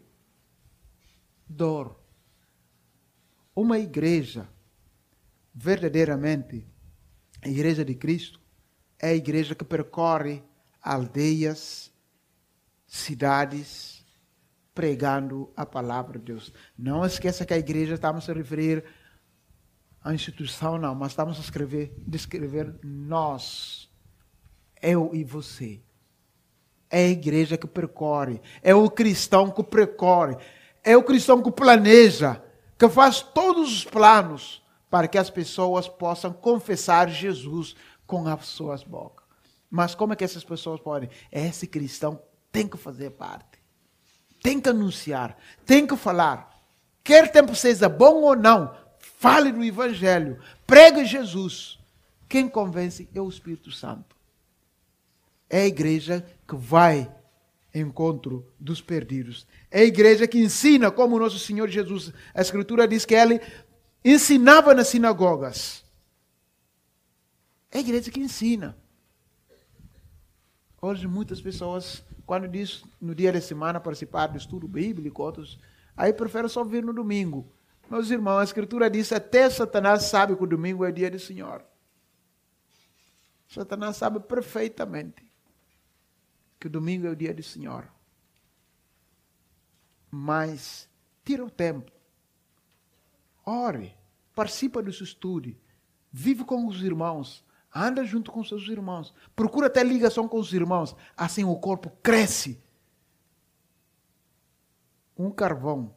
dor. 1.49 2.02
Uma 3.55 3.79
igreja, 3.79 4.49
verdadeiramente, 5.55 6.67
a 7.43 7.49
igreja 7.49 7.85
de 7.85 7.95
Cristo, 7.95 8.41
é 8.99 9.09
a 9.09 9.15
igreja 9.15 9.55
que 9.55 9.65
percorre 9.65 10.43
aldeias, 10.81 11.93
cidades, 12.87 14.05
pregando 14.75 15.53
a 15.57 15.67
palavra 15.67 16.19
de 16.19 16.27
Deus. 16.27 16.53
Não 16.79 17.05
esqueça 17.05 17.45
que 17.45 17.53
a 17.53 17.59
igreja 17.59 17.95
estamos 17.95 18.29
a 18.29 18.33
referir 18.33 18.85
à 20.03 20.15
instituição, 20.15 20.79
não, 20.79 20.95
mas 20.95 21.13
estamos 21.13 21.37
a 21.37 21.41
escrever, 21.41 21.95
descrever 22.07 22.75
nós, 22.83 23.91
eu 24.81 25.11
e 25.13 25.23
você. 25.25 25.83
É 26.91 27.07
a 27.07 27.11
igreja 27.11 27.57
que 27.57 27.67
percorre, 27.67 28.41
é 28.63 28.75
o 28.75 28.91
cristão 28.91 29.51
que 29.51 29.63
percorre, 29.63 30.37
é 30.83 30.97
o 30.97 31.03
cristão 31.03 31.43
que 31.43 31.51
planeja, 31.51 32.43
que 32.83 32.89
faz 32.89 33.21
todos 33.21 33.73
os 33.73 33.85
planos 33.85 34.61
para 34.91 35.07
que 35.07 35.17
as 35.17 35.31
pessoas 35.31 35.87
possam 35.87 36.33
confessar 36.33 37.09
Jesus 37.09 37.77
com 38.05 38.27
as 38.27 38.45
suas 38.47 38.83
bocas. 38.83 39.25
Mas 39.71 39.95
como 39.95 40.15
é 40.15 40.17
que 40.17 40.25
essas 40.25 40.43
pessoas 40.43 40.81
podem? 40.81 41.09
Esse 41.31 41.69
cristão 41.69 42.21
tem 42.51 42.67
que 42.67 42.77
fazer 42.77 43.11
parte 43.11 43.63
Tem 44.43 44.61
que 44.61 44.69
anunciar, 44.69 45.39
tem 45.65 45.87
que 45.87 45.97
falar. 45.97 46.61
Quer 47.05 47.31
tempo 47.31 47.55
seja 47.55 47.89
bom 47.89 48.23
ou 48.23 48.35
não, 48.35 48.77
fale 48.99 49.53
do 49.53 49.63
Evangelho, 49.63 50.43
pregue 50.67 51.05
Jesus. 51.05 51.79
Quem 52.29 52.49
convence 52.49 53.09
é 53.15 53.21
o 53.21 53.29
Espírito 53.29 53.71
Santo. 53.71 54.17
É 55.49 55.61
a 55.61 55.67
igreja 55.67 56.27
que 56.49 56.57
vai 56.57 57.09
encontro 57.75 58.47
dos 58.59 58.81
perdidos. 58.81 59.47
É 59.71 59.81
a 59.81 59.85
igreja 59.85 60.27
que 60.27 60.39
ensina 60.39 60.91
como 60.91 61.17
o 61.17 61.19
nosso 61.19 61.39
Senhor 61.39 61.69
Jesus. 61.69 62.13
A 62.35 62.41
Escritura 62.41 62.87
diz 62.87 63.05
que 63.05 63.15
ele 63.15 63.41
ensinava 64.05 64.75
nas 64.75 64.89
sinagogas. 64.89 65.85
É 67.71 67.79
a 67.79 67.81
igreja 67.81 68.11
que 68.11 68.21
ensina. 68.21 68.77
Hoje 70.81 71.07
muitas 71.07 71.41
pessoas, 71.41 72.05
quando 72.27 72.49
diz 72.49 72.85
no 73.01 73.15
dia 73.15 73.33
da 73.33 73.41
semana 73.41 73.81
participar 73.81 74.27
do 74.27 74.37
estudo 74.37 74.67
bíblico, 74.69 75.23
outros, 75.23 75.59
aí 75.97 76.13
preferem 76.13 76.49
só 76.49 76.65
vir 76.65 76.85
no 76.85 76.93
domingo. 76.93 77.51
Meus 77.89 78.11
irmãos, 78.11 78.39
a 78.39 78.45
Escritura 78.45 78.91
diz 78.91 79.13
até 79.13 79.49
Satanás 79.49 80.05
sabe 80.05 80.37
que 80.37 80.43
o 80.43 80.47
domingo 80.47 80.85
é 80.85 80.91
dia 80.91 81.11
do 81.11 81.19
Senhor. 81.19 81.65
Satanás 83.49 83.97
sabe 83.97 84.19
perfeitamente 84.21 85.32
que 86.63 86.69
o 86.69 86.71
domingo 86.71 87.09
é 87.09 87.11
o 87.11 87.17
dia 87.17 87.35
do 87.35 87.43
Senhor. 87.43 87.91
Mas 90.09 90.89
tira 91.25 91.45
o 91.45 91.51
tempo. 91.51 91.91
Ore, 93.45 93.97
participa 94.33 94.81
do 94.81 94.93
seu 94.93 95.03
estudo, 95.03 95.57
vive 96.13 96.45
com 96.45 96.69
os 96.69 96.81
irmãos, 96.81 97.45
Anda 97.75 98.05
junto 98.05 98.31
com 98.31 98.45
seus 98.45 98.69
irmãos. 98.69 99.15
Procura 99.35 99.71
ter 99.71 99.83
ligação 99.83 100.29
com 100.29 100.39
os 100.39 100.53
irmãos. 100.53 100.95
Assim 101.17 101.43
o 101.43 101.57
corpo 101.57 101.91
cresce. 102.03 102.63
Um 105.19 105.31
carvão 105.31 105.95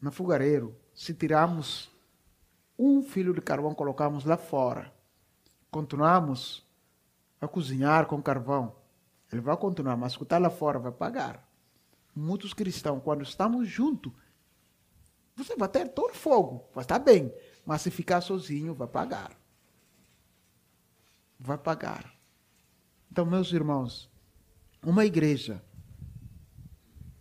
no 0.00 0.12
fogareiro. 0.12 0.76
Se 0.94 1.12
tirarmos 1.12 1.90
um 2.78 3.02
filho 3.02 3.34
de 3.34 3.40
carvão, 3.40 3.74
colocamos 3.74 4.24
lá 4.24 4.36
fora. 4.36 4.94
Continuamos 5.68 6.64
a 7.40 7.48
cozinhar 7.48 8.06
com 8.06 8.22
carvão. 8.22 8.75
Ele 9.32 9.40
vai 9.40 9.56
continuar, 9.56 9.96
mas 9.96 10.12
escutar 10.12 10.38
lá 10.38 10.50
fora 10.50 10.78
vai 10.78 10.92
pagar. 10.92 11.46
Muitos 12.14 12.54
cristãos, 12.54 13.02
quando 13.02 13.22
estamos 13.22 13.68
juntos, 13.68 14.12
você 15.34 15.54
vai 15.56 15.68
ter 15.68 15.88
todo 15.88 16.14
fogo, 16.14 16.64
vai 16.74 16.84
estar 16.84 16.98
bem. 16.98 17.32
Mas 17.64 17.82
se 17.82 17.90
ficar 17.90 18.20
sozinho, 18.20 18.74
vai 18.74 18.88
pagar 18.88 19.36
vai 21.38 21.58
pagar. 21.58 22.12
Então, 23.10 23.24
meus 23.24 23.52
irmãos, 23.52 24.10
uma 24.82 25.04
igreja 25.04 25.62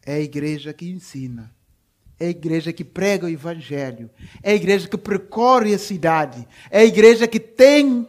é 0.05 0.15
a 0.15 0.19
igreja 0.19 0.73
que 0.73 0.89
ensina, 0.89 1.53
é 2.19 2.27
a 2.27 2.29
igreja 2.29 2.71
que 2.71 2.83
prega 2.83 3.25
o 3.25 3.29
evangelho, 3.29 4.09
é 4.41 4.51
a 4.51 4.55
igreja 4.55 4.87
que 4.87 4.97
percorre 4.97 5.73
a 5.73 5.79
cidade, 5.79 6.47
é 6.69 6.79
a 6.79 6.85
igreja 6.85 7.27
que 7.27 7.39
tem 7.39 8.07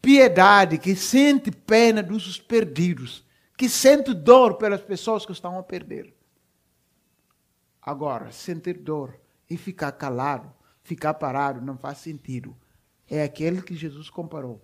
piedade, 0.00 0.78
que 0.78 0.94
sente 0.96 1.50
pena 1.50 2.02
dos 2.02 2.38
perdidos, 2.40 3.24
que 3.56 3.68
sente 3.68 4.14
dor 4.14 4.54
pelas 4.54 4.80
pessoas 4.80 5.26
que 5.26 5.32
estão 5.32 5.58
a 5.58 5.62
perder. 5.62 6.14
Agora, 7.82 8.30
sentir 8.32 8.78
dor 8.78 9.18
e 9.48 9.56
ficar 9.56 9.92
calado, 9.92 10.52
ficar 10.82 11.14
parado, 11.14 11.60
não 11.60 11.76
faz 11.76 11.98
sentido. 11.98 12.56
É 13.08 13.22
aquele 13.22 13.62
que 13.62 13.74
Jesus 13.74 14.08
comparou 14.08 14.62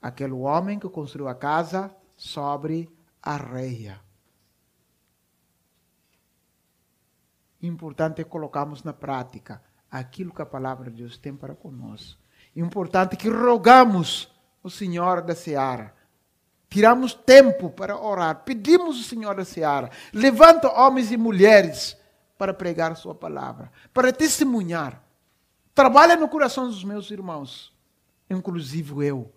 aquele 0.00 0.32
homem 0.32 0.78
que 0.78 0.88
construiu 0.88 1.28
a 1.28 1.34
casa 1.34 1.94
sobre 2.16 2.90
a 3.22 3.34
areia. 3.34 4.00
Importante 7.62 8.22
é 8.22 8.24
colocarmos 8.24 8.82
na 8.82 8.92
prática 8.92 9.62
aquilo 9.90 10.32
que 10.32 10.40
a 10.40 10.46
palavra 10.46 10.90
de 10.90 10.98
Deus 10.98 11.18
tem 11.18 11.36
para 11.36 11.54
conosco. 11.54 12.19
Importante 12.54 13.16
que 13.16 13.28
rogamos 13.28 14.28
o 14.62 14.70
Senhor 14.70 15.22
da 15.22 15.34
Seara. 15.34 15.94
Tiramos 16.68 17.14
tempo 17.14 17.70
para 17.70 17.98
orar. 17.98 18.44
Pedimos 18.44 19.00
o 19.00 19.02
Senhor 19.02 19.34
da 19.34 19.44
Seara. 19.44 19.90
Levanta 20.12 20.68
homens 20.68 21.10
e 21.10 21.16
mulheres 21.16 21.96
para 22.38 22.54
pregar 22.54 22.96
sua 22.96 23.14
palavra, 23.14 23.70
para 23.92 24.12
testemunhar. 24.12 25.02
Trabalha 25.74 26.16
no 26.16 26.28
coração 26.28 26.66
dos 26.66 26.82
meus 26.82 27.10
irmãos, 27.10 27.72
inclusive 28.28 29.06
eu 29.06 29.32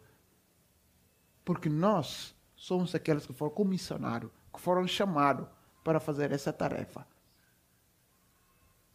porque 1.43 1.69
nós 1.69 2.35
somos 2.55 2.95
aqueles 2.95 3.25
que 3.25 3.33
foram 3.33 3.53
comissionados, 3.53 4.31
que 4.53 4.59
foram 4.59 4.87
chamados 4.87 5.47
para 5.83 5.99
fazer 5.99 6.31
essa 6.31 6.53
tarefa. 6.53 7.05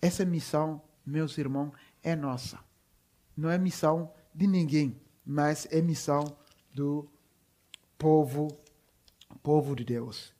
Essa 0.00 0.24
missão, 0.24 0.80
meus 1.04 1.36
irmãos, 1.36 1.72
é 2.02 2.14
nossa. 2.16 2.58
Não 3.38 3.48
é 3.48 3.56
missão 3.56 4.12
de 4.34 4.48
ninguém, 4.48 5.00
mas 5.24 5.64
é 5.70 5.80
missão 5.80 6.36
do 6.74 7.08
povo, 7.96 8.48
povo 9.44 9.76
de 9.76 9.84
Deus. 9.84 10.34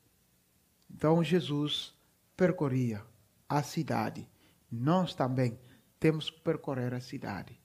Então 0.90 1.22
Jesus 1.22 1.94
percorria 2.36 3.06
a 3.48 3.62
cidade. 3.62 4.28
Nós 4.68 5.14
também 5.14 5.56
temos 6.00 6.28
que 6.28 6.40
percorrer 6.40 6.92
a 6.92 7.00
cidade. 7.00 7.56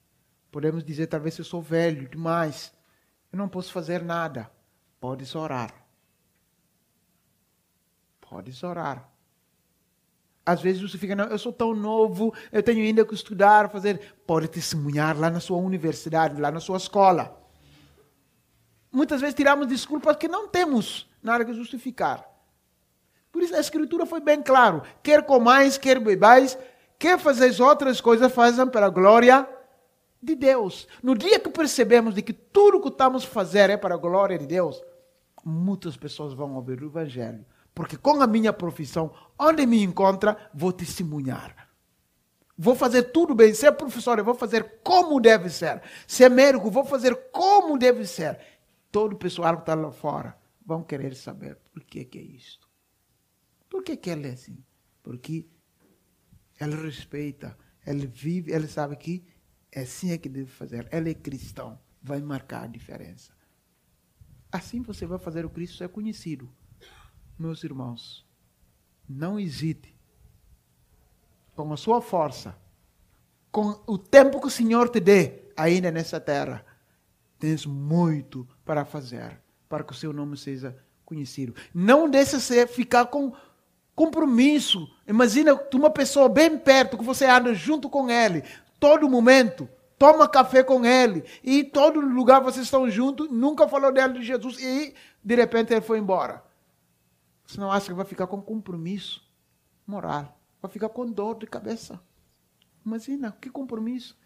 Podemos 0.52 0.84
dizer, 0.84 1.08
talvez 1.08 1.36
eu 1.36 1.44
sou 1.44 1.60
velho 1.60 2.08
demais, 2.08 2.72
eu 3.32 3.36
não 3.36 3.48
posso 3.48 3.72
fazer 3.72 4.04
nada. 4.04 4.48
Podes 5.00 5.34
orar. 5.34 5.84
Podes 8.20 8.62
orar. 8.62 9.12
Às 10.46 10.60
vezes 10.60 10.82
você 10.82 10.98
fica, 10.98 11.16
não, 11.16 11.24
eu 11.24 11.38
sou 11.38 11.52
tão 11.52 11.74
novo, 11.74 12.34
eu 12.52 12.62
tenho 12.62 12.80
ainda 12.80 13.04
que 13.04 13.14
estudar, 13.14 13.70
fazer. 13.70 14.14
Pode 14.26 14.48
testemunhar 14.48 15.18
lá 15.18 15.30
na 15.30 15.40
sua 15.40 15.56
universidade, 15.56 16.40
lá 16.40 16.50
na 16.50 16.60
sua 16.60 16.76
escola. 16.76 17.40
Muitas 18.92 19.20
vezes 19.20 19.34
tiramos 19.34 19.66
desculpas 19.66 20.16
que 20.16 20.28
não 20.28 20.46
temos 20.46 21.08
nada 21.22 21.44
que 21.44 21.54
justificar. 21.54 22.28
Por 23.32 23.42
isso 23.42 23.56
a 23.56 23.60
Escritura 23.60 24.06
foi 24.06 24.20
bem 24.20 24.42
claro. 24.42 24.82
Quer 25.02 25.24
comais, 25.24 25.76
quer 25.78 25.98
bebais, 25.98 26.56
quer 26.98 27.18
fazer 27.18 27.60
outras 27.62 28.00
coisas, 28.00 28.32
fazem 28.32 28.66
para 28.68 28.86
a 28.86 28.90
glória 28.90 29.48
de 30.22 30.34
Deus. 30.34 30.86
No 31.02 31.16
dia 31.16 31.40
que 31.40 31.48
percebemos 31.48 32.14
de 32.14 32.22
que 32.22 32.32
tudo 32.32 32.80
que 32.80 32.88
estamos 32.88 33.24
fazendo 33.24 33.70
é 33.70 33.76
para 33.76 33.94
a 33.94 33.98
glória 33.98 34.38
de 34.38 34.46
Deus, 34.46 34.80
muitas 35.44 35.96
pessoas 35.96 36.32
vão 36.32 36.54
ouvir 36.54 36.82
o 36.82 36.86
Evangelho. 36.86 37.44
Porque 37.74 37.96
com 37.96 38.22
a 38.22 38.26
minha 38.26 38.52
profissão, 38.52 39.12
onde 39.38 39.66
me 39.66 39.82
encontra, 39.82 40.50
vou 40.54 40.72
testemunhar. 40.72 41.68
Vou 42.56 42.76
fazer 42.76 43.04
tudo 43.04 43.34
bem. 43.34 43.52
Se 43.52 43.66
é 43.66 43.72
professor, 43.72 44.18
eu 44.18 44.24
vou 44.24 44.34
fazer 44.34 44.80
como 44.82 45.20
deve 45.20 45.50
ser. 45.50 45.82
Se 46.06 46.22
é 46.22 46.28
médico, 46.28 46.70
vou 46.70 46.84
fazer 46.84 47.30
como 47.32 47.76
deve 47.76 48.06
ser. 48.06 48.38
Todo 48.92 49.14
o 49.14 49.18
pessoal 49.18 49.56
que 49.56 49.62
está 49.62 49.74
lá 49.74 49.90
fora 49.90 50.38
vão 50.64 50.84
querer 50.84 51.16
saber 51.16 51.56
por 51.72 51.82
que, 51.82 52.04
que 52.04 52.18
é 52.18 52.22
isto. 52.22 52.68
Por 53.68 53.82
que, 53.82 53.96
que 53.96 54.08
ele 54.08 54.28
é 54.28 54.32
assim? 54.32 54.62
Porque 55.02 55.48
ele 56.60 56.76
respeita, 56.76 57.58
ele 57.84 58.06
vive, 58.06 58.52
ele 58.52 58.68
sabe 58.68 58.94
que 58.96 59.26
é 59.72 59.80
assim 59.80 60.12
é 60.12 60.18
que 60.18 60.28
deve 60.28 60.46
fazer. 60.46 60.86
Ela 60.92 61.08
é 61.08 61.14
cristão. 61.14 61.78
Vai 62.00 62.20
marcar 62.20 62.64
a 62.64 62.66
diferença. 62.68 63.32
Assim 64.52 64.80
você 64.82 65.04
vai 65.04 65.18
fazer 65.18 65.44
o 65.44 65.50
Cristo 65.50 65.78
ser 65.78 65.88
conhecido. 65.88 66.48
Meus 67.38 67.64
irmãos, 67.64 68.24
não 69.08 69.38
hesite. 69.38 69.94
Com 71.56 71.72
a 71.72 71.76
sua 71.76 72.00
força, 72.00 72.56
com 73.52 73.80
o 73.86 73.96
tempo 73.96 74.40
que 74.40 74.48
o 74.48 74.50
Senhor 74.50 74.88
te 74.88 74.98
dê 74.98 75.44
ainda 75.56 75.90
nessa 75.90 76.18
terra, 76.18 76.64
tens 77.38 77.64
muito 77.64 78.46
para 78.64 78.84
fazer 78.84 79.40
para 79.68 79.82
que 79.82 79.92
o 79.92 79.96
seu 79.96 80.12
nome 80.12 80.36
seja 80.36 80.76
conhecido. 81.04 81.54
Não 81.74 82.08
deixe 82.08 82.40
se 82.40 82.66
ficar 82.66 83.06
com 83.06 83.32
compromisso. 83.94 84.88
Imagina 85.06 85.58
uma 85.74 85.90
pessoa 85.90 86.28
bem 86.28 86.58
perto 86.58 86.98
que 86.98 87.04
você 87.04 87.26
anda 87.26 87.54
junto 87.54 87.88
com 87.88 88.10
ele, 88.10 88.44
todo 88.78 89.08
momento, 89.08 89.68
toma 89.98 90.28
café 90.28 90.62
com 90.62 90.84
ele, 90.84 91.24
e 91.42 91.64
todo 91.64 92.00
lugar 92.00 92.40
vocês 92.40 92.66
estão 92.66 92.88
juntos, 92.90 93.28
nunca 93.30 93.68
falou 93.68 93.92
dele 93.92 94.14
de 94.14 94.22
Jesus, 94.22 94.58
e 94.60 94.94
de 95.22 95.34
repente 95.34 95.72
ele 95.72 95.80
foi 95.80 95.98
embora. 95.98 96.42
Você 97.46 97.60
não 97.60 97.70
acha 97.70 97.88
que 97.88 97.94
vai 97.94 98.04
ficar 98.04 98.26
com 98.26 98.40
compromisso 98.40 99.28
moral? 99.86 100.40
Vai 100.60 100.70
ficar 100.70 100.88
com 100.88 101.10
dor 101.10 101.38
de 101.38 101.46
cabeça. 101.46 102.00
Imagina, 102.84 103.32
que 103.32 103.50
compromisso. 103.50 104.18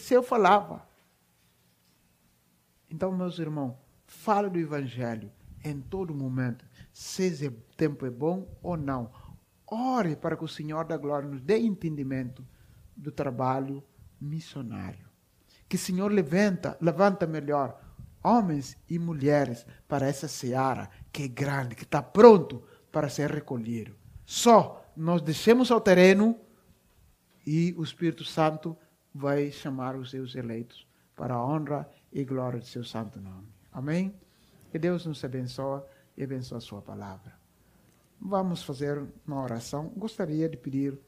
Se 0.00 0.14
eu 0.14 0.22
falava. 0.22 0.88
Então, 2.88 3.12
meus 3.12 3.38
irmãos, 3.38 3.76
fale 4.06 4.48
do 4.48 4.58
Evangelho 4.58 5.30
em 5.64 5.80
todo 5.80 6.14
momento, 6.14 6.64
seja 6.92 7.52
tempo 7.76 8.06
é 8.06 8.10
bom 8.10 8.48
ou 8.62 8.76
não. 8.76 9.10
Ore 9.66 10.14
para 10.14 10.36
que 10.36 10.44
o 10.44 10.48
Senhor 10.48 10.84
da 10.84 10.96
Glória 10.96 11.28
nos 11.28 11.42
dê 11.42 11.58
entendimento 11.58 12.46
do 12.96 13.10
trabalho 13.10 13.82
missionário. 14.20 15.06
Que 15.68 15.74
o 15.74 15.78
Senhor 15.78 16.12
levanta, 16.12 16.78
levanta 16.80 17.26
melhor 17.26 17.80
homens 18.26 18.76
e 18.90 18.98
mulheres 18.98 19.64
para 19.86 20.06
essa 20.06 20.26
seara 20.26 20.90
que 21.12 21.22
é 21.22 21.28
grande, 21.28 21.76
que 21.76 21.84
está 21.84 22.02
pronto 22.02 22.62
para 22.90 23.08
ser 23.08 23.30
recolhido. 23.30 23.94
Só 24.24 24.84
nós 24.96 25.22
descemos 25.22 25.70
ao 25.70 25.80
terreno 25.80 26.36
e 27.46 27.72
o 27.78 27.84
Espírito 27.84 28.24
Santo 28.24 28.76
vai 29.14 29.52
chamar 29.52 29.94
os 29.94 30.10
seus 30.10 30.34
eleitos 30.34 30.86
para 31.14 31.34
a 31.34 31.46
honra 31.46 31.88
e 32.12 32.24
glória 32.24 32.58
do 32.58 32.66
seu 32.66 32.82
santo 32.82 33.20
nome. 33.20 33.46
Amém? 33.72 34.12
Que 34.72 34.78
Deus 34.78 35.06
nos 35.06 35.22
abençoe 35.24 35.82
e 36.16 36.24
abençoe 36.24 36.58
a 36.58 36.60
sua 36.60 36.82
palavra. 36.82 37.32
Vamos 38.20 38.62
fazer 38.62 39.06
uma 39.24 39.40
oração. 39.42 39.92
Gostaria 39.96 40.48
de 40.48 40.56
pedir 40.56 40.98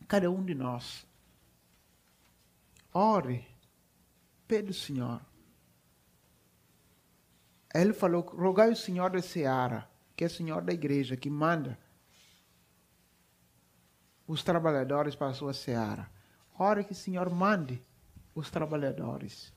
a 0.00 0.04
cada 0.06 0.30
um 0.30 0.42
de 0.42 0.54
nós, 0.54 1.06
ore, 2.92 3.44
pede 4.48 4.70
o 4.70 4.74
Senhor. 4.74 5.20
Ele 7.74 7.92
falou, 7.92 8.22
rogai 8.22 8.70
o 8.70 8.76
Senhor 8.76 9.10
da 9.10 9.20
Seara, 9.20 9.90
que 10.14 10.22
é 10.22 10.28
o 10.28 10.30
Senhor 10.30 10.62
da 10.62 10.72
igreja, 10.72 11.16
que 11.16 11.28
manda 11.28 11.76
os 14.26 14.42
trabalhadores 14.42 15.16
para 15.16 15.28
a 15.28 15.34
sua 15.34 15.52
seara. 15.52 16.08
Ore 16.58 16.84
que 16.84 16.92
o 16.92 16.96
Senhor 16.96 17.28
mande 17.30 17.82
os 18.34 18.50
trabalhadores. 18.50 19.52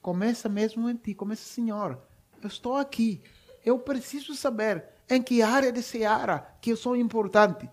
Começa 0.00 0.48
mesmo 0.48 0.88
em 0.88 0.96
ti, 0.96 1.14
começa, 1.14 1.42
Senhor, 1.42 2.00
eu 2.40 2.48
estou 2.48 2.76
aqui, 2.76 3.22
eu 3.64 3.78
preciso 3.78 4.34
saber 4.34 4.84
em 5.08 5.22
que 5.22 5.42
área 5.42 5.72
de 5.72 5.82
seara 5.82 6.56
que 6.60 6.70
eu 6.70 6.76
sou 6.76 6.96
importante. 6.96 7.68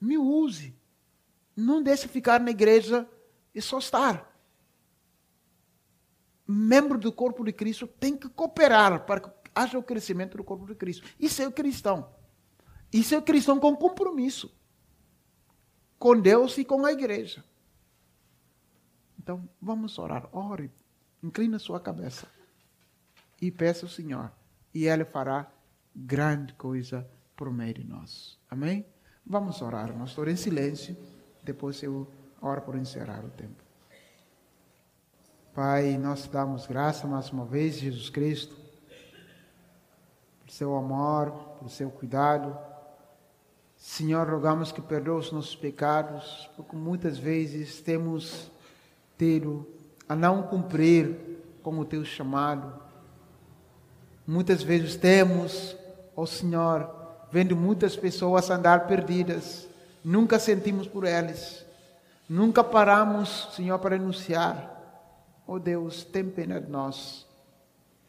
Me 0.00 0.18
use. 0.18 0.76
Não 1.56 1.82
deixe 1.82 2.08
ficar 2.08 2.40
na 2.40 2.50
igreja 2.50 3.08
e 3.54 3.62
só 3.62 3.78
estar. 3.78 4.29
Membro 6.50 6.98
do 6.98 7.12
corpo 7.12 7.44
de 7.44 7.52
Cristo 7.52 7.86
tem 7.86 8.16
que 8.16 8.28
cooperar 8.28 9.04
para 9.06 9.20
que 9.20 9.30
haja 9.54 9.78
o 9.78 9.82
crescimento 9.82 10.36
do 10.36 10.44
corpo 10.44 10.66
de 10.66 10.74
Cristo. 10.74 11.06
Isso 11.18 11.40
é 11.42 11.48
o 11.48 11.52
cristão. 11.52 12.08
Isso 12.92 13.14
é 13.14 13.18
o 13.18 13.22
cristão 13.22 13.60
com 13.60 13.76
compromisso 13.76 14.52
com 16.00 16.18
Deus 16.18 16.56
e 16.56 16.64
com 16.64 16.86
a 16.86 16.92
igreja. 16.92 17.44
Então, 19.18 19.46
vamos 19.60 19.98
orar. 19.98 20.26
Ore. 20.32 20.72
Inclina 21.22 21.58
sua 21.58 21.78
cabeça. 21.78 22.26
E 23.40 23.50
peça 23.50 23.84
ao 23.84 23.90
Senhor. 23.90 24.32
E 24.72 24.86
Ele 24.86 25.04
fará 25.04 25.52
grande 25.94 26.54
coisa 26.54 27.06
por 27.36 27.52
meio 27.52 27.74
de 27.74 27.84
nós. 27.84 28.38
Amém? 28.48 28.86
Vamos 29.26 29.60
orar. 29.60 29.94
Nós 29.94 30.08
estou 30.08 30.26
em 30.26 30.36
silêncio. 30.36 30.96
Depois 31.44 31.82
eu 31.82 32.10
oro 32.40 32.62
por 32.62 32.76
encerrar 32.76 33.22
o 33.22 33.30
tempo. 33.30 33.62
Pai, 35.54 35.98
nós 35.98 36.22
te 36.22 36.30
damos 36.30 36.66
graça 36.66 37.06
mais 37.06 37.30
uma 37.30 37.44
vez, 37.44 37.76
Jesus 37.76 38.08
Cristo, 38.08 38.56
por 40.40 40.50
seu 40.50 40.76
amor, 40.76 41.30
por 41.58 41.68
seu 41.70 41.90
cuidado 41.90 42.56
Senhor, 43.80 44.28
rogamos 44.28 44.70
que 44.70 44.82
perdoe 44.82 45.18
os 45.18 45.32
nossos 45.32 45.56
pecados, 45.56 46.50
porque 46.54 46.76
muitas 46.76 47.16
vezes 47.16 47.80
temos 47.80 48.50
tido 49.16 49.66
a 50.06 50.14
não 50.14 50.42
cumprir 50.42 51.16
com 51.62 51.78
o 51.78 51.84
teu 51.84 52.04
chamado. 52.04 52.74
Muitas 54.26 54.62
vezes 54.62 54.96
temos, 54.96 55.74
ó 56.14 56.26
Senhor, 56.26 56.94
vendo 57.32 57.56
muitas 57.56 57.96
pessoas 57.96 58.50
andar 58.50 58.86
perdidas, 58.86 59.66
nunca 60.04 60.38
sentimos 60.38 60.86
por 60.86 61.06
elas, 61.06 61.64
nunca 62.28 62.62
paramos, 62.62 63.48
Senhor, 63.56 63.78
para 63.78 63.96
anunciar. 63.96 64.78
Ó 65.50 65.54
oh 65.54 65.58
Deus, 65.58 66.04
tem 66.04 66.24
pena 66.24 66.60
de 66.60 66.70
nós. 66.70 67.26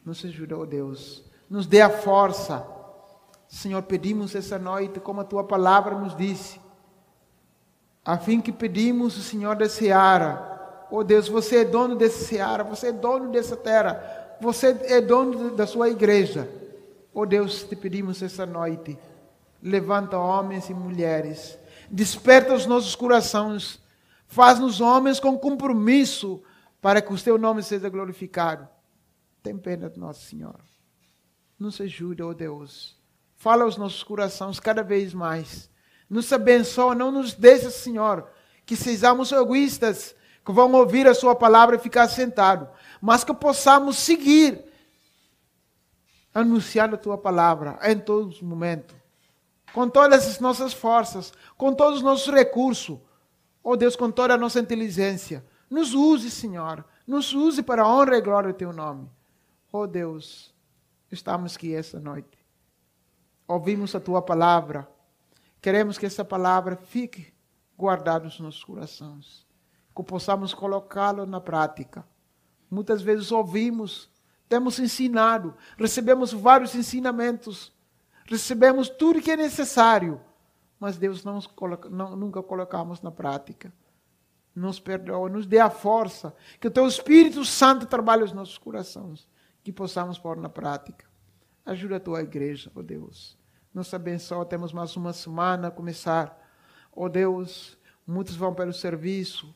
Nos 0.05 0.23
ajuda, 0.23 0.55
ó 0.55 0.61
oh 0.61 0.65
Deus. 0.65 1.23
Nos 1.49 1.65
dê 1.65 1.81
a 1.81 1.89
força 1.89 2.65
Senhor, 3.51 3.83
pedimos 3.83 4.33
essa 4.33 4.57
noite, 4.57 5.01
como 5.01 5.19
a 5.19 5.25
tua 5.25 5.43
palavra 5.43 5.93
nos 5.93 6.15
disse, 6.15 6.57
a 8.03 8.17
fim 8.17 8.39
que 8.39 8.51
pedimos 8.51 9.17
o 9.17 9.21
Senhor 9.21 9.57
da 9.57 9.67
seara. 9.67 10.87
Oh 10.89 11.03
Deus, 11.03 11.27
você 11.27 11.57
é 11.57 11.65
dono 11.65 11.97
dessa 11.97 12.23
seara, 12.23 12.63
você 12.63 12.87
é 12.87 12.91
dono 12.93 13.29
dessa 13.29 13.57
terra, 13.57 14.37
você 14.39 14.67
é 14.85 15.01
dono 15.01 15.51
da 15.51 15.67
sua 15.67 15.89
igreja. 15.89 16.49
Oh 17.13 17.25
Deus, 17.25 17.63
te 17.63 17.75
pedimos 17.75 18.23
essa 18.23 18.45
noite, 18.45 18.97
levanta 19.61 20.17
homens 20.17 20.69
e 20.69 20.73
mulheres, 20.73 21.59
desperta 21.89 22.53
os 22.53 22.65
nossos 22.65 22.95
corações, 22.95 23.81
faz-nos 24.27 24.79
homens 24.79 25.19
com 25.19 25.37
compromisso 25.37 26.41
para 26.81 27.01
que 27.01 27.13
o 27.13 27.21
teu 27.21 27.37
nome 27.37 27.61
seja 27.61 27.87
glorificado. 27.89 28.67
Tem 29.43 29.57
pena 29.57 29.89
do 29.89 29.99
nosso 29.99 30.25
Senhor. 30.25 30.59
Nos 31.59 31.79
ajude, 31.79 32.23
oh 32.23 32.33
Deus 32.33 32.99
Fala 33.41 33.63
aos 33.63 33.75
nossos 33.75 34.03
corações 34.03 34.59
cada 34.59 34.83
vez 34.83 35.15
mais. 35.15 35.67
Nos 36.07 36.31
abençoa, 36.31 36.93
não 36.93 37.11
nos 37.11 37.33
deixa, 37.33 37.71
Senhor, 37.71 38.29
que 38.67 38.75
sejamos 38.75 39.31
egoístas, 39.31 40.13
que 40.45 40.51
vão 40.51 40.71
ouvir 40.73 41.07
a 41.07 41.15
Sua 41.15 41.33
palavra 41.33 41.75
e 41.75 41.79
ficar 41.79 42.07
sentado, 42.07 42.69
mas 43.01 43.23
que 43.23 43.33
possamos 43.33 43.97
seguir 43.97 44.63
anunciando 46.31 46.93
a 46.93 46.99
Tua 46.99 47.17
palavra 47.17 47.79
em 47.81 47.97
todos 47.97 48.35
os 48.35 48.41
momentos, 48.43 48.95
com 49.73 49.89
todas 49.89 50.27
as 50.27 50.39
nossas 50.39 50.71
forças, 50.71 51.33
com 51.57 51.73
todos 51.73 51.97
os 51.97 52.03
nossos 52.03 52.31
recursos, 52.31 52.99
oh 53.63 53.75
Deus, 53.75 53.95
com 53.95 54.11
toda 54.11 54.35
a 54.35 54.37
nossa 54.37 54.59
inteligência. 54.59 55.43
Nos 55.71 55.95
use, 55.95 56.29
Senhor, 56.29 56.85
nos 57.07 57.33
use 57.33 57.63
para 57.63 57.81
a 57.81 57.87
honra 57.87 58.17
e 58.17 58.21
glória 58.21 58.53
do 58.53 58.55
Teu 58.55 58.71
nome. 58.71 59.09
Oh 59.71 59.87
Deus, 59.87 60.53
estamos 61.09 61.55
aqui 61.55 61.73
esta 61.73 61.99
noite 61.99 62.41
ouvimos 63.51 63.93
a 63.93 63.99
tua 63.99 64.21
palavra, 64.21 64.89
queremos 65.61 65.97
que 65.97 66.05
essa 66.05 66.23
palavra 66.23 66.75
fique 66.75 67.33
guardada 67.77 68.25
nos 68.25 68.39
nossos 68.39 68.63
corações, 68.63 69.45
que 69.95 70.03
possamos 70.03 70.53
colocá-la 70.53 71.25
na 71.25 71.41
prática. 71.41 72.05
Muitas 72.69 73.01
vezes 73.01 73.31
ouvimos, 73.31 74.09
temos 74.47 74.79
ensinado, 74.79 75.53
recebemos 75.77 76.31
vários 76.31 76.73
ensinamentos, 76.75 77.73
recebemos 78.25 78.87
tudo 78.87 79.21
que 79.21 79.31
é 79.31 79.35
necessário, 79.35 80.21
mas 80.79 80.97
Deus 80.97 81.23
não, 81.23 81.39
não, 81.89 82.15
nunca 82.15 82.41
colocamos 82.41 83.01
na 83.01 83.11
prática. 83.11 83.73
Nos 84.53 84.79
perdoa, 84.79 85.29
nos 85.29 85.47
dê 85.47 85.59
a 85.59 85.69
força, 85.69 86.35
que 86.59 86.67
o 86.67 86.71
Teu 86.71 86.85
Espírito 86.87 87.45
Santo 87.45 87.85
trabalhe 87.85 88.23
os 88.23 88.33
nossos 88.33 88.57
corações, 88.57 89.29
que 89.63 89.71
possamos 89.71 90.19
pôr 90.19 90.35
na 90.37 90.49
prática. 90.49 91.05
Ajuda 91.65 91.95
a 91.97 91.99
Tua 91.99 92.21
igreja, 92.21 92.71
ó 92.75 92.79
oh 92.79 92.83
Deus 92.83 93.39
nos 93.73 93.93
abençoa. 93.93 94.45
Temos 94.45 94.73
mais 94.73 94.95
uma 94.95 95.13
semana 95.13 95.69
a 95.69 95.71
começar. 95.71 96.37
Oh 96.91 97.07
Deus, 97.07 97.77
muitos 98.05 98.35
vão 98.35 98.53
para 98.53 98.69
o 98.69 98.73
serviço, 98.73 99.53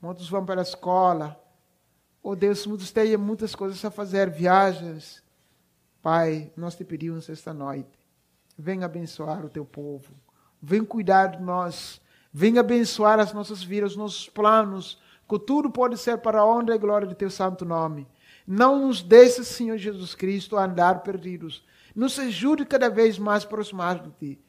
muitos 0.00 0.28
vão 0.28 0.44
para 0.44 0.60
a 0.60 0.62
escola. 0.62 1.38
Oh 2.22 2.34
Deus, 2.34 2.66
muitos 2.66 2.90
têm 2.90 3.16
muitas 3.16 3.54
coisas 3.54 3.84
a 3.84 3.90
fazer, 3.90 4.30
viagens. 4.30 5.22
Pai, 6.02 6.52
nós 6.56 6.74
te 6.74 6.84
pedimos 6.84 7.28
esta 7.28 7.52
noite. 7.52 7.98
Venha 8.56 8.86
abençoar 8.86 9.44
o 9.44 9.48
teu 9.48 9.64
povo. 9.64 10.14
Vem 10.60 10.84
cuidar 10.84 11.26
de 11.28 11.42
nós. 11.42 12.00
Venha 12.38 12.60
abençoar 12.60 13.18
as 13.18 13.32
nossas 13.32 13.62
vidas, 13.62 13.92
os 13.92 13.96
nossos 13.96 14.28
planos. 14.28 15.00
Que 15.28 15.38
tudo 15.38 15.70
pode 15.70 15.96
ser 15.98 16.18
para 16.18 16.40
a 16.40 16.46
honra 16.46 16.74
e 16.74 16.78
glória 16.78 17.06
de 17.08 17.14
teu 17.14 17.30
santo 17.30 17.64
nome. 17.64 18.06
Não 18.46 18.86
nos 18.86 19.02
deixe, 19.02 19.44
Senhor 19.44 19.76
Jesus 19.76 20.14
Cristo, 20.14 20.56
andar 20.56 21.02
perdidos 21.02 21.64
nos 21.98 22.16
ajude 22.16 22.64
cada 22.64 22.88
vez 22.88 23.18
mais 23.18 23.42
a 23.42 23.46
aproximar 23.46 23.98
de 23.98 24.10
Ti. 24.12 24.40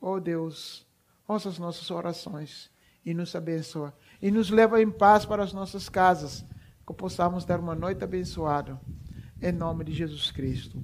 Oh 0.00 0.18
Deus, 0.18 0.86
ouça 1.28 1.50
as 1.50 1.58
nossas 1.58 1.90
orações 1.90 2.70
e 3.04 3.12
nos 3.12 3.36
abençoa. 3.36 3.94
E 4.22 4.30
nos 4.30 4.48
leva 4.48 4.80
em 4.80 4.90
paz 4.90 5.26
para 5.26 5.42
as 5.42 5.52
nossas 5.52 5.90
casas, 5.90 6.42
que 6.86 6.94
possamos 6.94 7.44
ter 7.44 7.60
uma 7.60 7.74
noite 7.74 8.02
abençoada. 8.02 8.80
Em 9.42 9.52
nome 9.52 9.84
de 9.84 9.92
Jesus 9.92 10.30
Cristo. 10.30 10.82